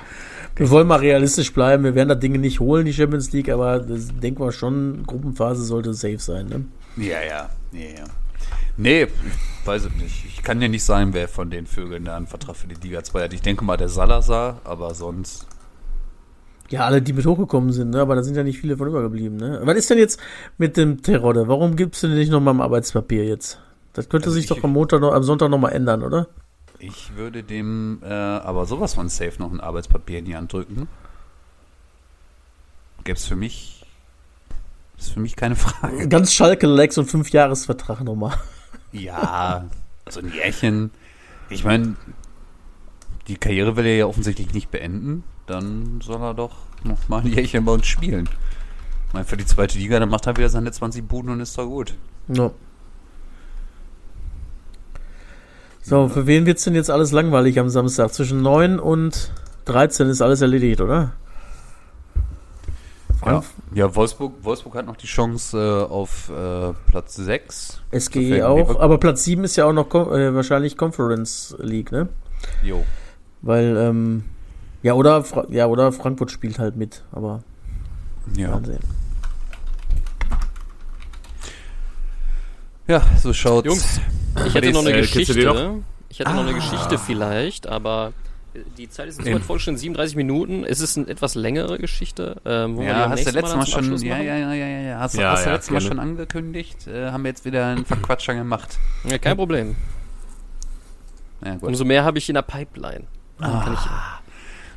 [0.56, 1.84] Wir wollen mal realistisch bleiben.
[1.84, 5.64] Wir werden da Dinge nicht holen, die Champions League, aber das denken wir schon, Gruppenphase
[5.66, 6.46] sollte safe sein.
[6.46, 6.66] Ne?
[6.96, 8.06] Ja, ja, ja, ja.
[8.78, 10.26] Nee, ich weiß es nicht.
[10.26, 13.04] Ich kann dir nicht sagen, wer von den Vögeln da einen Vertrag für die Liga
[13.04, 13.34] 2 hat.
[13.34, 15.48] Ich denke mal der Salazar, aber sonst.
[16.70, 18.02] Ja, alle, die mit hochgekommen sind, ne?
[18.02, 19.38] aber da sind ja nicht viele von übergeblieben.
[19.38, 19.60] Ne?
[19.64, 20.20] Was ist denn jetzt
[20.58, 21.48] mit dem Terodde?
[21.48, 23.60] Warum gibst du den nicht nochmal im Arbeitspapier jetzt?
[23.94, 26.28] Das könnte Also sich ich- doch am Montag noch, am Sonntag nochmal ändern, oder?
[26.80, 30.88] Ich würde dem äh, aber sowas von safe noch ein Arbeitspapier in die Hand drücken.
[33.04, 33.86] Gäbe es für mich.
[34.98, 36.08] Ist für mich keine Frage.
[36.10, 38.36] Ganz Schalke Lex und fünf Jahresvertrag nochmal.
[38.92, 39.66] Ja,
[40.10, 40.90] so ein Jährchen.
[41.50, 41.96] Ich meine,
[43.28, 45.24] die Karriere will er ja offensichtlich nicht beenden.
[45.48, 48.28] Dann soll er doch noch mal ein Jährchen bei uns spielen.
[49.08, 51.58] Ich meine, für die zweite Liga, dann macht er wieder seine 20 Buden und ist
[51.58, 51.94] doch gut.
[52.28, 52.52] Ja.
[55.82, 58.12] So, für wen wird's denn jetzt alles langweilig am Samstag?
[58.12, 59.32] Zwischen 9 und
[59.66, 61.12] 13 ist alles erledigt, oder?
[63.24, 63.44] Ja,
[63.74, 67.82] ja Wolfsburg, Wolfsburg hat noch die Chance äh, auf äh, Platz 6.
[67.98, 72.10] SGE auch, Lever- aber Platz 7 ist ja auch noch äh, wahrscheinlich Conference League, ne?
[72.64, 72.84] Jo.
[73.42, 74.24] Weil, ähm,
[74.86, 77.44] ja, oder, Fra ja, oder Frankfurt spielt halt mit, aber
[78.38, 78.52] Ja.
[78.52, 78.80] mal sehen.
[82.88, 83.66] ja, so schaut's.
[83.66, 84.00] Jungs,
[84.46, 85.82] ich hätte noch eine äh, du Geschichte.
[86.10, 88.14] Ich hätte noch eine Geschichte vielleicht, aber
[88.54, 89.38] äh, die Zeit ist jetzt Eben.
[89.40, 90.64] weit vorgestellt, 37 Minuten.
[90.64, 92.40] Es ist eine etwas längere Geschichte.
[92.46, 95.16] Ähm, wo Ja, hast du letztes Mal zum schon, ja, ja, ja, ja, ja, hast,
[95.18, 97.86] du- Ja, hast du ja, letztes Mal schon angekündigt, äh, haben wir jetzt wieder einen
[97.86, 98.78] Verquatscher gemacht.
[99.04, 99.76] Ja, kein Problem.
[101.44, 101.64] Ja, gut.
[101.70, 103.06] Umso mehr habe ich in der Pipeline.
[103.40, 103.80] Dann kann ich,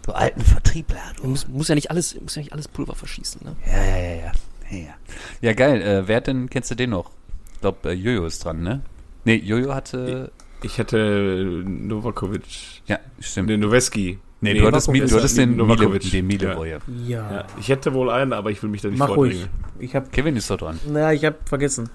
[0.08, 1.28] du alten Vertriebler, du.
[1.28, 3.40] muss, muss ja nicht alles, muss ja nicht alles Pulver verschießen.
[3.44, 3.56] Ne?
[3.66, 4.32] Ja, ja, ja, ja.
[4.70, 4.94] Ja, ja.
[5.40, 5.80] ja geil.
[5.82, 7.10] Äh, wer hat denn, kennst du den noch?
[7.54, 8.82] Ich glaube, äh, Jojo ist dran, ne?
[9.24, 10.30] Nee, Jojo hatte.
[10.62, 12.82] Ich hatte Novakovic.
[12.86, 13.48] Ja, stimmt.
[13.48, 14.18] Nee, Noweski.
[14.40, 15.10] Nee, du hattest, Mi- Novakovic.
[15.10, 16.10] du hattest den Mile, Novakovic.
[16.10, 16.22] den Ja.
[16.22, 16.78] Milevoje.
[17.06, 19.46] Ja, Ja, ich hätte wohl einen, aber ich will mich da nicht mach ruhig.
[19.80, 20.78] Ich hab, Kevin ist doch dran.
[20.86, 21.88] naja, ich hab vergessen.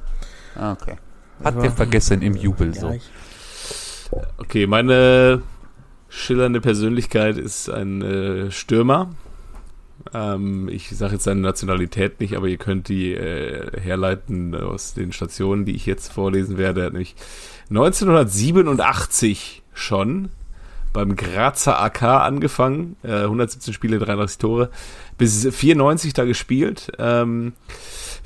[0.55, 0.95] Ah, okay.
[1.43, 2.89] Hat der vergessen im Jubel Ja, so.
[2.91, 3.03] ich,
[4.38, 5.41] Okay, meine
[6.14, 9.09] schillernde Persönlichkeit ist ein äh, Stürmer.
[10.14, 15.11] Ähm, ich sage jetzt seine Nationalität nicht, aber ihr könnt die äh, herleiten aus den
[15.11, 16.82] Stationen, die ich jetzt vorlesen werde.
[16.82, 17.16] Er hat nämlich
[17.70, 20.30] 1987 schon
[20.93, 24.70] beim Grazer AK angefangen, äh, 117 Spiele, 33 Tore,
[25.18, 26.91] bis 94 da gespielt.
[26.99, 27.53] Ähm,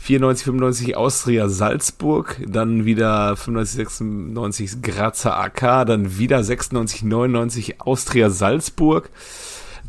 [0.08, 8.30] 94, 95 Austria Salzburg, dann wieder 95, 96 Grazer AK, dann wieder 96, 99 Austria
[8.30, 9.10] Salzburg,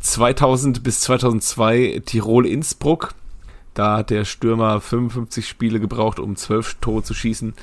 [0.01, 3.13] 2000 bis 2002 Tirol Innsbruck.
[3.73, 7.53] Da hat der Stürmer 55 Spiele gebraucht, um 12 Tore zu schießen.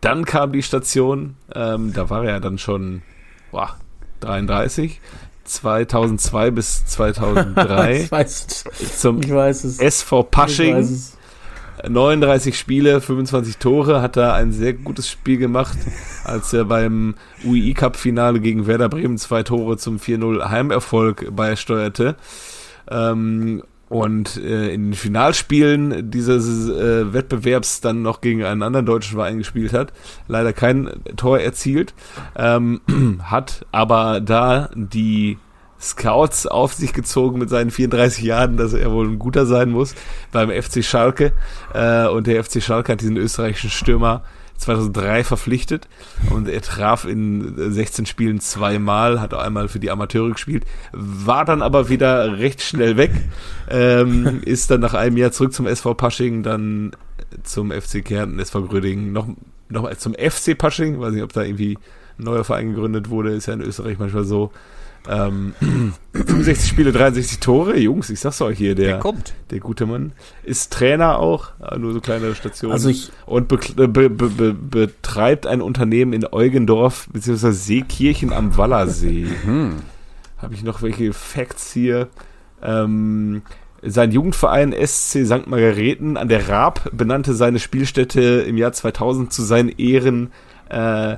[0.00, 3.02] Dann kam die Station, ähm, da war er dann schon
[3.50, 3.76] boah,
[4.20, 4.98] 33.
[5.44, 9.00] 2002 bis 2003 ich weiß es.
[9.00, 9.78] zum Ich weiß es.
[9.78, 10.86] SV Pasching.
[11.78, 11.90] Weiß es.
[11.90, 15.78] 39 Spiele, 25 Tore, hat da ein sehr gutes Spiel gemacht,
[16.24, 17.14] als er beim
[17.44, 22.16] UI Cup Finale gegen Werder Bremen zwei Tore zum 4-0 Heimerfolg beisteuerte.
[22.90, 29.16] Ähm, und äh, in den Finalspielen dieses äh, Wettbewerbs dann noch gegen einen anderen deutschen
[29.16, 29.92] Verein gespielt hat.
[30.26, 31.94] Leider kein Tor erzielt.
[32.36, 32.82] Ähm,
[33.22, 35.38] hat aber da die
[35.80, 39.94] Scouts auf sich gezogen mit seinen 34 Jahren, dass er wohl ein guter sein muss
[40.32, 41.32] beim FC Schalke.
[41.72, 44.22] Äh, und der FC Schalke hat diesen österreichischen Stürmer
[44.58, 45.88] 2003 verpflichtet
[46.30, 51.62] und er traf in 16 Spielen zweimal, hat einmal für die Amateure gespielt, war dann
[51.62, 53.12] aber wieder recht schnell weg,
[53.70, 56.90] ähm, ist dann nach einem Jahr zurück zum SV Pasching, dann
[57.44, 59.28] zum FC Kärnten, SV Grödingen, noch,
[59.68, 61.78] noch zum FC Pasching, weiß nicht, ob da irgendwie
[62.18, 64.50] ein neuer Verein gegründet wurde, ist ja in Österreich manchmal so.
[65.08, 65.54] Ähm,
[66.12, 67.78] 65 Spiele, 63 Tore.
[67.78, 69.34] Jungs, ich sag's euch hier, der, Der kommt.
[69.50, 70.12] der gute Mann.
[70.44, 72.72] Ist Trainer auch, äh, nur so kleine Stationen.
[72.72, 78.56] Also ich- und be be be be betreibt ein Unternehmen in Eugendorf, beziehungsweise Seekirchen am
[78.56, 79.26] Wallersee.
[80.38, 82.08] Habe ich noch welche Facts hier?
[82.62, 83.42] Ähm,
[83.82, 85.46] sein Jugendverein SC St.
[85.46, 90.32] Margareten an der Raab benannte seine Spielstätte im Jahr 2000 zu seinen Ehren
[90.68, 91.16] äh,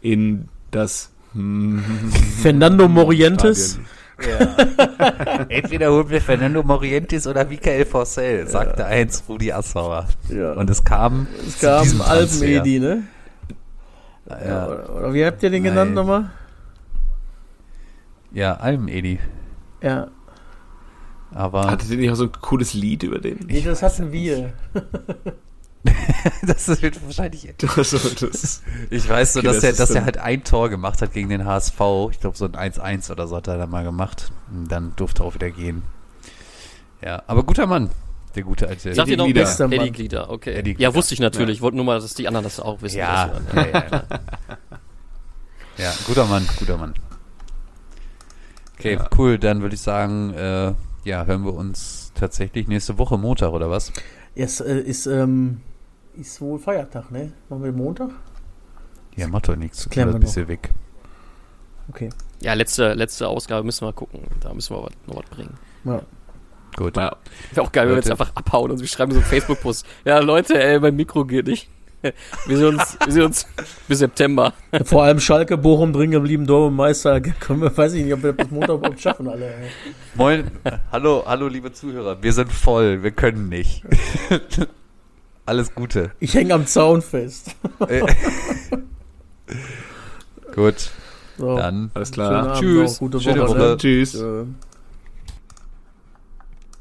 [0.00, 1.12] in das
[2.42, 3.72] Fernando Morientes.
[3.72, 3.90] Stadion.
[5.48, 10.06] Entweder holen wir Fernando Morientes oder Michael Forcell, sagte eins Rudi Assauer.
[10.28, 10.52] Ja.
[10.52, 11.26] Und es kam.
[11.46, 12.00] Es kam.
[12.02, 13.04] Alpen-Edi, ne?
[14.28, 16.06] Ja, Oder, oder wie habt ihr den genannt Nein.
[16.06, 16.30] nochmal?
[18.32, 19.18] ja Alben-Edi.
[19.82, 20.08] Ja.
[21.32, 23.38] Aber Hattet ihr nicht auch so ein cooles Lied über den?
[23.46, 24.52] Nee, das hatten wir.
[26.42, 27.52] das wird wahrscheinlich.
[27.76, 30.68] Also, das, Ich weiß so, Okay, dass, das er, ist dass er halt ein Tor
[30.68, 31.80] gemacht hat gegen den HSV.
[32.10, 34.32] Ich glaube, so ein 1-1 oder so hat er dann mal gemacht.
[34.52, 35.82] Und dann durfte er auch wieder gehen.
[37.02, 37.90] Ja, aber guter Mann.
[38.34, 38.94] Der gute alte.
[38.94, 39.42] Sagt ihr noch Glieder.
[39.72, 40.52] Eddie Glieder, okay.
[40.54, 40.94] Eddie Ja, Glieder.
[40.94, 41.56] wusste ich natürlich.
[41.56, 42.98] Ich wollte nur mal, dass die anderen das auch wissen.
[42.98, 44.02] ja, Das- ja, ja.
[45.78, 46.94] ja, guter Mann, guter Mann.
[48.78, 49.08] Okay, Ja.
[49.18, 49.38] cool.
[49.38, 50.72] Dann würde ich sagen, äh,
[51.04, 53.92] ja, hören wir uns tatsächlich nächste Woche Montag oder was?
[54.34, 55.60] Es äh, ist, ähm,
[56.14, 57.32] ist wohl Feiertag, ne?
[57.48, 58.10] Machen wir Montag?
[59.16, 59.88] Ja, macht doch nichts.
[59.88, 60.70] Klären wir ein bisschen weg.
[61.88, 62.10] Okay.
[62.40, 64.20] Ja, letzte, letzte Ausgabe müssen wir gucken.
[64.40, 65.54] Da müssen wir was- noch was bringen.
[65.84, 66.02] Ja.
[66.76, 66.96] Gut.
[66.96, 67.16] ja,
[67.52, 69.84] Wäre auch geil, wenn wir jetzt einfach abhauen und wir schreiben so einen Facebook-Post.
[70.04, 71.68] Ja, Leute, ey, mein Mikro geht nicht.
[72.46, 73.46] Wir sehen uns, wir sehen uns
[73.86, 74.54] bis September.
[74.86, 77.20] Vor allem Schalke, Bochum drin geblieben, Dortmund-Meister.
[77.40, 79.44] Können wir, weiß ich nicht, ob wir das bis Montag überhaupt schaffen, alle.
[79.54, 79.68] ey.
[80.14, 80.50] Moin,
[80.92, 82.22] hallo, hallo, liebe Zuhörer.
[82.22, 83.84] Wir sind voll, wir können nicht.
[85.46, 86.12] Alles Gute.
[86.20, 87.54] Ich hänge am Zaun fest.
[87.88, 88.02] Äh,
[90.54, 90.90] Gut,
[91.38, 91.56] So.
[91.56, 92.42] dann alles Schönen klar.
[92.48, 92.92] Abend Tschüss.
[92.92, 93.58] noch, Gute Schöne Woche.
[93.58, 93.76] Woche.
[93.78, 94.12] Tschüss.
[94.12, 94.44] Tschö.